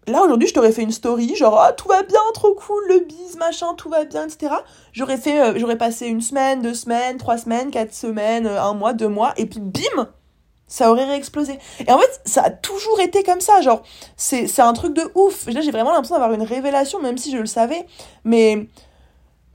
là 0.07 0.23
aujourd'hui 0.23 0.47
je 0.47 0.53
t'aurais 0.53 0.71
fait 0.71 0.83
une 0.83 0.91
story 0.91 1.35
genre 1.35 1.59
ah, 1.59 1.73
tout 1.73 1.87
va 1.87 2.03
bien 2.03 2.19
trop 2.33 2.53
cool 2.53 2.83
le 2.87 2.99
bise 2.99 3.37
machin 3.37 3.73
tout 3.75 3.89
va 3.89 4.05
bien 4.05 4.25
etc 4.27 4.53
j'aurais 4.91 5.17
fait 5.17 5.41
euh, 5.41 5.53
j'aurais 5.57 5.77
passé 5.77 6.07
une 6.07 6.21
semaine 6.21 6.61
deux 6.61 6.73
semaines 6.73 7.17
trois 7.17 7.37
semaines 7.37 7.71
quatre 7.71 7.93
semaines 7.93 8.45
euh, 8.45 8.61
un 8.61 8.73
mois 8.73 8.93
deux 8.93 9.09
mois 9.09 9.33
et 9.37 9.45
puis 9.45 9.59
bim 9.59 10.09
ça 10.67 10.89
aurait 10.91 11.05
réexplosé. 11.05 11.59
Et 11.85 11.91
en 11.91 11.99
fait 11.99 12.21
ça 12.25 12.43
a 12.43 12.49
toujours 12.49 12.99
été 12.99 13.23
comme 13.23 13.41
ça 13.41 13.61
genre 13.61 13.83
c'est 14.17 14.47
c'est 14.47 14.61
un 14.61 14.73
truc 14.73 14.93
de 14.95 15.03
ouf. 15.15 15.47
Là 15.47 15.61
j'ai 15.61 15.71
vraiment 15.71 15.91
l'impression 15.91 16.15
d'avoir 16.15 16.33
une 16.33 16.45
révélation 16.45 17.01
même 17.01 17.17
si 17.17 17.31
je 17.31 17.37
le 17.37 17.45
savais. 17.45 17.85
Mais 18.23 18.67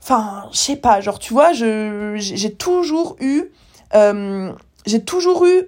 enfin 0.01 0.47
je 0.51 0.57
sais 0.57 0.75
pas 0.77 1.01
genre 1.01 1.19
tu 1.19 1.33
vois 1.33 1.51
j'ai 1.53 2.55
toujours 2.57 3.17
eu 3.19 3.51
euh, 3.93 4.53
j'ai 4.85 5.03
toujours 5.03 5.45
eu 5.45 5.63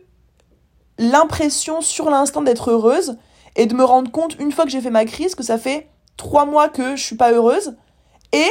l'impression 0.97 1.81
sur 1.81 2.09
l'instant 2.09 2.41
d'être 2.41 2.71
heureuse 2.71 3.17
et 3.55 3.65
de 3.65 3.73
me 3.73 3.83
rendre 3.83 4.11
compte 4.11 4.35
une 4.39 4.51
fois 4.51 4.65
que 4.65 4.71
j'ai 4.71 4.81
fait 4.81 4.89
ma 4.89 5.05
crise 5.05 5.35
que 5.35 5.43
ça 5.43 5.57
fait 5.57 5.89
trois 6.17 6.45
mois 6.45 6.69
que 6.69 6.95
je 6.95 7.03
suis 7.03 7.15
pas 7.15 7.31
heureuse. 7.31 7.75
Et 8.31 8.47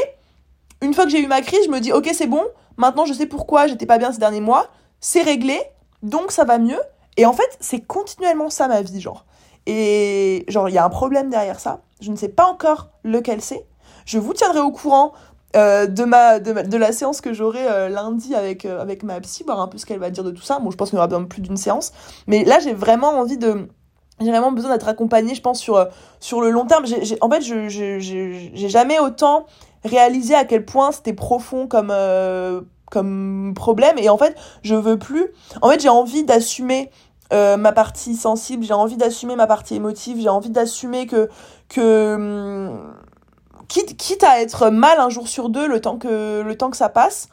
une 0.81 0.95
fois 0.95 1.05
que 1.05 1.11
j'ai 1.11 1.21
eu 1.21 1.27
ma 1.27 1.43
crise 1.43 1.61
je 1.65 1.71
me 1.71 1.81
dis 1.81 1.93
ok 1.93 2.11
c'est 2.13 2.27
bon. 2.27 2.45
Maintenant 2.77 3.05
je 3.05 3.13
sais 3.13 3.27
pourquoi 3.27 3.67
j'étais 3.67 3.87
pas 3.87 3.99
bien 3.99 4.13
ces 4.13 4.19
derniers 4.19 4.41
mois. 4.41 4.69
C'est 5.01 5.23
réglé. 5.23 5.61
Donc 6.03 6.33
ça 6.33 6.45
va 6.45 6.59
mieux. 6.59 6.81
Et 7.17 7.27
en 7.27 7.33
fait 7.33 7.57
c'est 7.61 7.81
continuellement 7.81 8.51
ça 8.51 8.69
ma 8.69 8.83
vie 8.83 9.01
genre. 9.01 9.25
Et 9.67 10.45
genre 10.49 10.69
il 10.69 10.75
y 10.75 10.79
a 10.79 10.85
un 10.85 10.91
problème 10.91 11.31
derrière 11.31 11.61
ça. 11.61 11.81
Je 12.01 12.11
ne 12.11 12.17
sais 12.17 12.29
pas 12.29 12.47
encore 12.47 12.89
lequel 13.05 13.41
c'est. 13.41 13.65
Je 14.05 14.19
vous 14.19 14.35
tiendrai 14.35 14.61
au 14.61 14.73
courant 14.73 15.13
euh, 15.55 15.87
de, 15.87 16.05
ma, 16.05 16.41
de, 16.41 16.77
la 16.79 16.93
séance 16.93 17.21
que 17.21 17.35
j'aurai 17.35 17.69
euh, 17.69 17.91
lundi 17.91 18.35
avec, 18.35 18.65
euh, 18.65 18.81
avec 18.81 19.03
ma 19.03 19.21
psy, 19.21 19.45
voir 19.45 19.61
un 19.61 19.69
peu 19.69 19.77
ce 19.77 19.85
qu'elle 19.85 19.99
va 19.99 20.09
dire 20.09 20.25
de 20.25 20.31
tout 20.31 20.43
ça. 20.43 20.59
Bon, 20.59 20.71
je 20.71 20.77
pense 20.79 20.89
qu'il 20.89 20.97
y 20.97 20.99
aura 20.99 21.09
bien 21.09 21.23
plus 21.25 21.43
d'une 21.43 21.59
séance. 21.59 21.93
Mais 22.27 22.45
là, 22.45 22.59
j'ai 22.59 22.73
vraiment 22.73 23.11
envie 23.11 23.37
de. 23.37 23.69
J'ai 24.21 24.31
vraiment 24.31 24.53
besoin 24.53 24.73
d'être 24.73 24.89
accompagnée, 24.89 25.35
je 25.35 25.41
pense, 25.41 25.59
sur, 25.59 25.89
sur 26.21 26.41
le 26.41 26.51
long 26.51 26.67
terme. 26.67 26.87
J'ai, 26.87 27.17
en 27.21 27.31
fait, 27.31 27.43
je, 27.43 27.69
j'ai 27.69 28.69
jamais 28.69 28.99
autant 29.01 29.47
réalisé 29.85 30.35
à 30.35 30.45
quel 30.45 30.65
point 30.65 30.93
c'était 30.93 31.13
profond 31.13 31.67
comme, 31.67 31.93
comme 32.91 33.53
problème. 33.57 33.99
Et 33.99 34.09
en 34.09 34.19
fait, 34.19 34.37
je 34.63 34.75
veux 34.75 34.99
plus. 34.99 35.27
En 35.61 35.71
fait, 35.71 35.81
j'ai 35.81 35.89
envie 35.89 36.25
d'assumer 36.25 36.91
ma 37.33 37.73
partie 37.73 38.15
sensible, 38.15 38.65
j'ai 38.65 38.75
envie 38.75 38.97
d'assumer 38.97 39.35
ma 39.35 39.47
partie 39.47 39.75
émotive, 39.75 40.19
j'ai 40.21 40.29
envie 40.29 40.51
d'assumer 40.51 41.07
que. 41.07 41.29
que 41.69 42.15
hum, 42.15 42.95
quitte, 43.73 44.23
à 44.25 44.41
être 44.41 44.71
mal 44.71 44.99
un 44.99 45.09
jour 45.09 45.29
sur 45.29 45.49
deux 45.49 45.67
le 45.67 45.81
temps 45.81 45.99
que, 45.99 46.43
le 46.43 46.57
temps 46.57 46.71
que 46.71 46.77
ça 46.77 46.89
passe, 46.89 47.29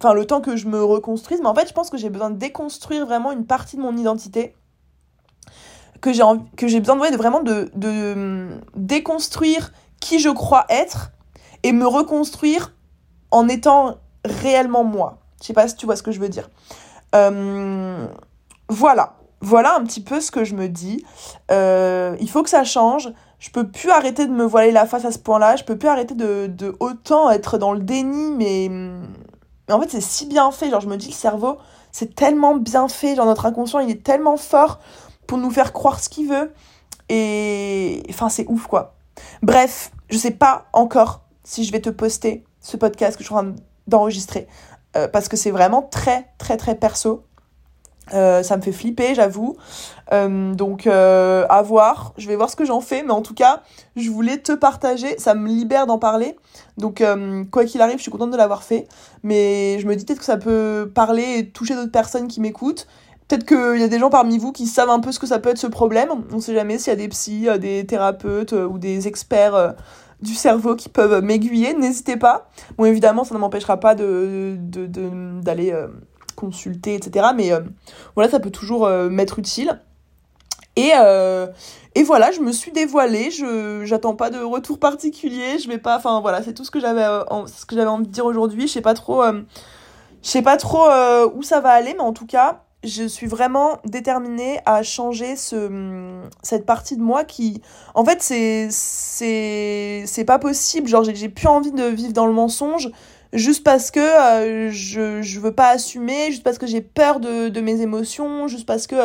enfin 0.00 0.14
le 0.14 0.26
temps 0.26 0.40
que 0.40 0.56
je 0.56 0.66
me 0.66 0.82
reconstruise, 0.82 1.40
mais 1.40 1.48
en 1.48 1.54
fait 1.54 1.68
je 1.68 1.74
pense 1.74 1.90
que 1.90 1.96
j'ai 1.96 2.10
besoin 2.10 2.30
de 2.30 2.36
déconstruire 2.36 3.06
vraiment 3.06 3.32
une 3.32 3.46
partie 3.46 3.76
de 3.76 3.82
mon 3.82 3.96
identité, 3.96 4.54
que 6.02 6.12
j'ai, 6.12 6.80
besoin 6.80 7.10
de, 7.10 7.16
vraiment 7.16 7.42
de, 7.42 7.70
de 7.74 8.48
déconstruire 8.76 9.72
qui 10.00 10.18
je 10.18 10.28
crois 10.28 10.66
être 10.68 11.12
et 11.62 11.72
me 11.72 11.86
reconstruire 11.86 12.74
en 13.30 13.48
étant 13.48 13.96
réellement 14.24 14.84
moi. 14.84 15.18
Je 15.40 15.46
sais 15.46 15.52
pas 15.54 15.68
si 15.68 15.76
tu 15.76 15.86
vois 15.86 15.96
ce 15.96 16.02
que 16.02 16.12
je 16.12 16.20
veux 16.20 16.28
dire. 16.28 16.50
Euh, 17.14 18.06
voilà, 18.68 19.14
voilà 19.40 19.76
un 19.76 19.84
petit 19.84 20.02
peu 20.02 20.20
ce 20.20 20.30
que 20.30 20.44
je 20.44 20.54
me 20.54 20.68
dis. 20.68 21.04
Euh, 21.50 22.16
il 22.20 22.28
faut 22.28 22.42
que 22.42 22.50
ça 22.50 22.64
change 22.64 23.12
je 23.42 23.50
peux 23.50 23.66
plus 23.66 23.90
arrêter 23.90 24.26
de 24.26 24.30
me 24.30 24.44
voiler 24.44 24.70
la 24.70 24.86
face 24.86 25.04
à 25.04 25.10
ce 25.10 25.18
point-là, 25.18 25.56
je 25.56 25.64
peux 25.64 25.76
plus 25.76 25.88
arrêter 25.88 26.14
de, 26.14 26.76
autant 26.78 27.28
être 27.28 27.58
dans 27.58 27.72
le 27.72 27.80
déni, 27.80 28.30
mais, 28.30 28.68
mais 28.70 29.74
en 29.74 29.80
fait 29.80 29.90
c'est 29.90 30.00
si 30.00 30.26
bien 30.26 30.52
fait, 30.52 30.70
genre 30.70 30.80
je 30.80 30.86
me 30.86 30.96
dis 30.96 31.08
le 31.08 31.12
cerveau 31.12 31.58
c'est 31.90 32.14
tellement 32.14 32.54
bien 32.54 32.86
fait, 32.86 33.16
genre 33.16 33.26
notre 33.26 33.44
inconscient 33.44 33.80
il 33.80 33.90
est 33.90 34.04
tellement 34.04 34.36
fort 34.36 34.78
pour 35.32 35.40
nous 35.40 35.50
faire 35.50 35.72
croire 35.72 35.98
ce 35.98 36.10
qu'il 36.10 36.28
veut, 36.28 36.52
et 37.08 38.02
enfin 38.10 38.28
c'est 38.28 38.44
ouf 38.48 38.66
quoi. 38.66 38.96
Bref, 39.40 39.90
je 40.10 40.18
sais 40.18 40.30
pas 40.30 40.66
encore 40.74 41.22
si 41.42 41.64
je 41.64 41.72
vais 41.72 41.80
te 41.80 41.88
poster 41.88 42.44
ce 42.60 42.76
podcast 42.76 43.16
que 43.16 43.22
je 43.22 43.28
suis 43.28 43.34
en 43.34 43.42
train 43.42 43.54
d'enregistrer, 43.86 44.46
euh, 44.94 45.08
parce 45.08 45.28
que 45.28 45.38
c'est 45.38 45.50
vraiment 45.50 45.80
très 45.80 46.28
très 46.36 46.58
très 46.58 46.74
perso, 46.74 47.24
euh, 48.12 48.42
ça 48.42 48.58
me 48.58 48.62
fait 48.62 48.72
flipper, 48.72 49.14
j'avoue. 49.14 49.56
Euh, 50.12 50.52
donc, 50.52 50.86
à 50.86 51.62
voir. 51.62 52.12
Je 52.18 52.28
vais 52.28 52.36
voir 52.36 52.50
ce 52.50 52.56
que 52.56 52.66
j'en 52.66 52.82
fais. 52.82 53.02
Mais 53.02 53.12
en 53.12 53.22
tout 53.22 53.32
cas, 53.32 53.62
je 53.96 54.10
voulais 54.10 54.36
te 54.36 54.52
partager. 54.52 55.18
Ça 55.18 55.34
me 55.34 55.48
libère 55.48 55.86
d'en 55.86 55.98
parler. 55.98 56.36
Donc, 56.76 57.02
quoi 57.50 57.64
qu'il 57.64 57.80
arrive, 57.80 57.96
je 57.96 58.02
suis 58.02 58.10
contente 58.10 58.32
de 58.32 58.36
l'avoir 58.36 58.64
fait. 58.64 58.86
Mais 59.22 59.78
je 59.78 59.86
me 59.86 59.96
dis 59.96 60.04
peut-être 60.04 60.18
que 60.18 60.26
ça 60.26 60.36
peut 60.36 60.90
parler 60.94 61.38
et 61.38 61.48
toucher 61.48 61.74
d'autres 61.74 61.92
personnes 61.92 62.28
qui 62.28 62.42
m'écoutent. 62.42 62.86
Peut-être 63.32 63.46
qu'il 63.46 63.80
y 63.80 63.84
a 63.84 63.88
des 63.88 63.98
gens 63.98 64.10
parmi 64.10 64.36
vous 64.36 64.52
qui 64.52 64.66
savent 64.66 64.90
un 64.90 65.00
peu 65.00 65.10
ce 65.10 65.18
que 65.18 65.26
ça 65.26 65.38
peut 65.38 65.48
être 65.48 65.58
ce 65.58 65.66
problème. 65.66 66.10
On 66.32 66.38
sait 66.38 66.54
jamais 66.54 66.76
s'il 66.76 66.90
y 66.90 66.92
a 66.92 66.96
des 66.96 67.08
psys, 67.08 67.48
des 67.58 67.86
thérapeutes 67.86 68.52
ou 68.52 68.76
des 68.76 69.08
experts 69.08 69.74
du 70.20 70.34
cerveau 70.34 70.76
qui 70.76 70.90
peuvent 70.90 71.22
m'aiguiller. 71.22 71.72
N'hésitez 71.72 72.18
pas. 72.18 72.50
Bon, 72.76 72.84
évidemment, 72.84 73.24
ça 73.24 73.34
ne 73.34 73.40
m'empêchera 73.40 73.78
pas 73.78 73.94
de, 73.94 74.56
d'aller 75.40 75.74
consulter, 76.34 76.94
etc. 76.94 77.28
Mais 77.34 77.52
euh, 77.52 77.60
voilà, 78.14 78.30
ça 78.30 78.40
peut 78.40 78.50
toujours 78.50 78.86
euh, 78.86 79.08
m'être 79.08 79.38
utile. 79.38 79.80
Et, 80.74 80.90
euh, 80.98 81.46
et 81.94 82.02
voilà, 82.02 82.30
je 82.32 82.40
me 82.40 82.50
suis 82.50 82.72
dévoilée, 82.72 83.30
je 83.30 83.82
j'attends 83.84 84.14
pas 84.14 84.30
de 84.30 84.38
retour 84.38 84.78
particulier, 84.78 85.58
je 85.58 85.68
vais 85.68 85.78
pas 85.78 85.98
enfin 85.98 86.20
voilà, 86.22 86.42
c'est 86.42 86.54
tout 86.54 86.64
ce 86.64 86.70
que 86.70 86.80
j'avais 86.80 87.04
ce 87.46 87.66
que 87.66 87.76
j'avais 87.76 87.90
envie 87.90 88.06
de 88.06 88.12
dire 88.12 88.24
aujourd'hui, 88.24 88.66
je 88.66 88.72
sais 88.72 88.80
pas 88.80 88.94
trop 88.94 89.22
je 89.22 90.28
sais 90.28 90.40
pas 90.40 90.56
trop 90.56 90.88
où 91.34 91.42
ça 91.42 91.60
va 91.60 91.72
aller 91.72 91.92
mais 91.92 92.00
en 92.00 92.14
tout 92.14 92.24
cas, 92.24 92.62
je 92.84 93.06
suis 93.06 93.26
vraiment 93.26 93.78
déterminée 93.84 94.60
à 94.66 94.82
changer 94.82 95.36
ce 95.36 96.20
cette 96.42 96.66
partie 96.66 96.96
de 96.96 97.02
moi 97.02 97.24
qui 97.24 97.62
en 97.94 98.04
fait 98.04 98.22
c'est 98.22 98.68
c'est 98.70 100.04
c'est 100.06 100.24
pas 100.24 100.38
possible, 100.38 100.88
genre 100.88 101.04
j'ai 101.04 101.28
plus 101.28 101.48
envie 101.48 101.72
de 101.72 101.84
vivre 101.84 102.12
dans 102.12 102.26
le 102.26 102.32
mensonge, 102.32 102.90
juste 103.32 103.64
parce 103.64 103.90
que 103.90 104.00
euh, 104.00 104.70
je, 104.70 105.22
je 105.22 105.40
veux 105.40 105.52
pas 105.52 105.68
assumer, 105.68 106.30
juste 106.30 106.42
parce 106.42 106.58
que 106.58 106.66
j'ai 106.66 106.80
peur 106.80 107.20
de, 107.20 107.48
de 107.48 107.60
mes 107.60 107.80
émotions, 107.80 108.48
juste 108.48 108.66
parce 108.66 108.86
que 108.86 108.96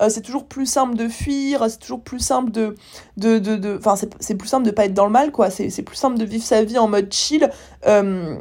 euh, 0.00 0.08
c'est 0.08 0.22
toujours 0.22 0.46
plus 0.46 0.66
simple 0.66 0.96
de 0.96 1.06
fuir, 1.08 1.66
c'est 1.68 1.78
toujours 1.78 2.02
plus 2.02 2.18
simple 2.18 2.50
de... 2.50 2.74
de, 3.18 3.38
de, 3.38 3.56
de 3.56 3.78
enfin, 3.78 3.94
c'est 4.18 4.34
plus 4.34 4.48
simple 4.48 4.66
de 4.66 4.72
pas 4.72 4.86
être 4.86 4.94
dans 4.94 5.04
le 5.04 5.12
mal, 5.12 5.30
quoi. 5.30 5.50
C'est 5.50 5.82
plus 5.82 5.96
simple 5.96 6.18
de 6.18 6.24
vivre 6.24 6.42
sa 6.44 6.64
vie 6.64 6.78
en 6.78 6.88
mode 6.88 7.12
chill. 7.12 7.48
Euh, 7.86 8.36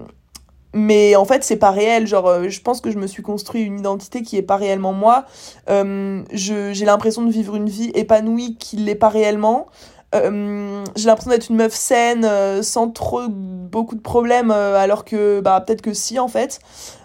mais 0.74 1.16
en 1.16 1.26
fait, 1.26 1.44
c'est 1.44 1.58
pas 1.58 1.72
réel. 1.72 2.08
Genre, 2.08 2.50
je 2.50 2.62
pense 2.62 2.82
que 2.82 2.92
je 2.92 2.98
me 2.98 3.08
suis 3.08 3.24
construit 3.24 3.62
une 3.62 3.80
identité 3.80 4.22
qui 4.22 4.38
est 4.38 4.42
pas 4.42 4.58
réellement 4.58 4.94
moi. 4.94 5.26
j'ai 5.68 6.86
l'impression 6.86 7.24
de 7.24 7.32
vivre 7.32 7.56
une 7.56 7.70
vie 7.70 7.92
épanouie 7.94 8.58
qui 8.58 8.78
l'est 8.78 8.96
pas 8.96 9.10
réellement. 9.10 9.68
Euh, 10.14 10.84
j'ai 10.96 11.06
l'impression 11.06 11.32
d'être 11.32 11.50
une 11.50 11.56
meuf 11.56 11.74
saine, 11.74 12.26
euh, 12.26 12.62
sans 12.62 12.90
trop 12.90 13.28
beaucoup 13.30 13.96
de 13.96 14.02
problèmes, 14.02 14.52
euh, 14.52 14.76
alors 14.76 15.06
que 15.06 15.40
bah 15.40 15.62
peut-être 15.62 15.82
que 15.82 15.94
si 15.94 16.20
en 16.20 16.28
fait. 16.28 16.60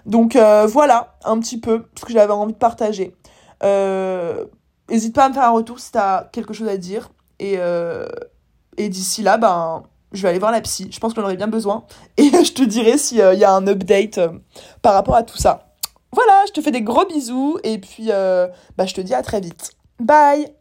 Donc 0.07 0.37
voilà, 0.37 1.17
un 1.25 1.39
petit 1.41 1.61
peu 1.61 1.87
ce 1.99 2.05
que 2.05 2.13
j'avais 2.13 2.33
envie 2.33 2.53
de 2.53 2.59
partager. 2.59 3.15
N'hésite 4.89 5.15
pas 5.15 5.25
à 5.25 5.29
me 5.29 5.35
faire 5.35 5.45
un 5.45 5.51
retour 5.51 5.81
si 5.81 5.93
t'as 5.93 6.25
quelque 6.25 6.55
chose 6.55 6.69
à 6.69 6.77
dire. 6.77 7.11
Et, 7.39 7.59
et 8.77 8.89
d'ici 8.89 9.23
là, 9.23 9.37
ben, 9.39 9.83
je 10.13 10.23
vais 10.23 10.29
aller 10.29 10.39
voir 10.39 10.53
la 10.53 10.61
psy. 10.61 10.89
Je 10.91 10.99
pense 10.99 11.13
que 11.15 11.21
j'en 11.21 11.27
aurais 11.27 11.37
bien 11.37 11.49
besoin. 11.49 11.85
Et 12.17 12.31
je 12.31 12.53
te 12.53 12.63
dirai 12.63 12.99
s'il 12.99 13.19
y 13.19 13.45
a 13.45 13.53
un 13.53 13.67
update 13.67 14.21
par 14.83 14.95
rapport 14.95 15.17
à 15.17 15.23
tout 15.23 15.39
ça. 15.39 15.75
Voilà, 16.13 16.45
je 16.47 16.53
te 16.53 16.61
fais 16.61 16.71
des 16.71 16.83
gros 16.83 17.05
bisous 17.05 17.59
et 17.63 17.79
puis 17.79 18.09
bah, 18.09 18.87
je 18.87 18.95
te 18.95 19.01
dis 19.03 19.13
à 19.13 19.23
très 19.23 19.41
vite. 19.41 19.73
Bye 20.01 20.56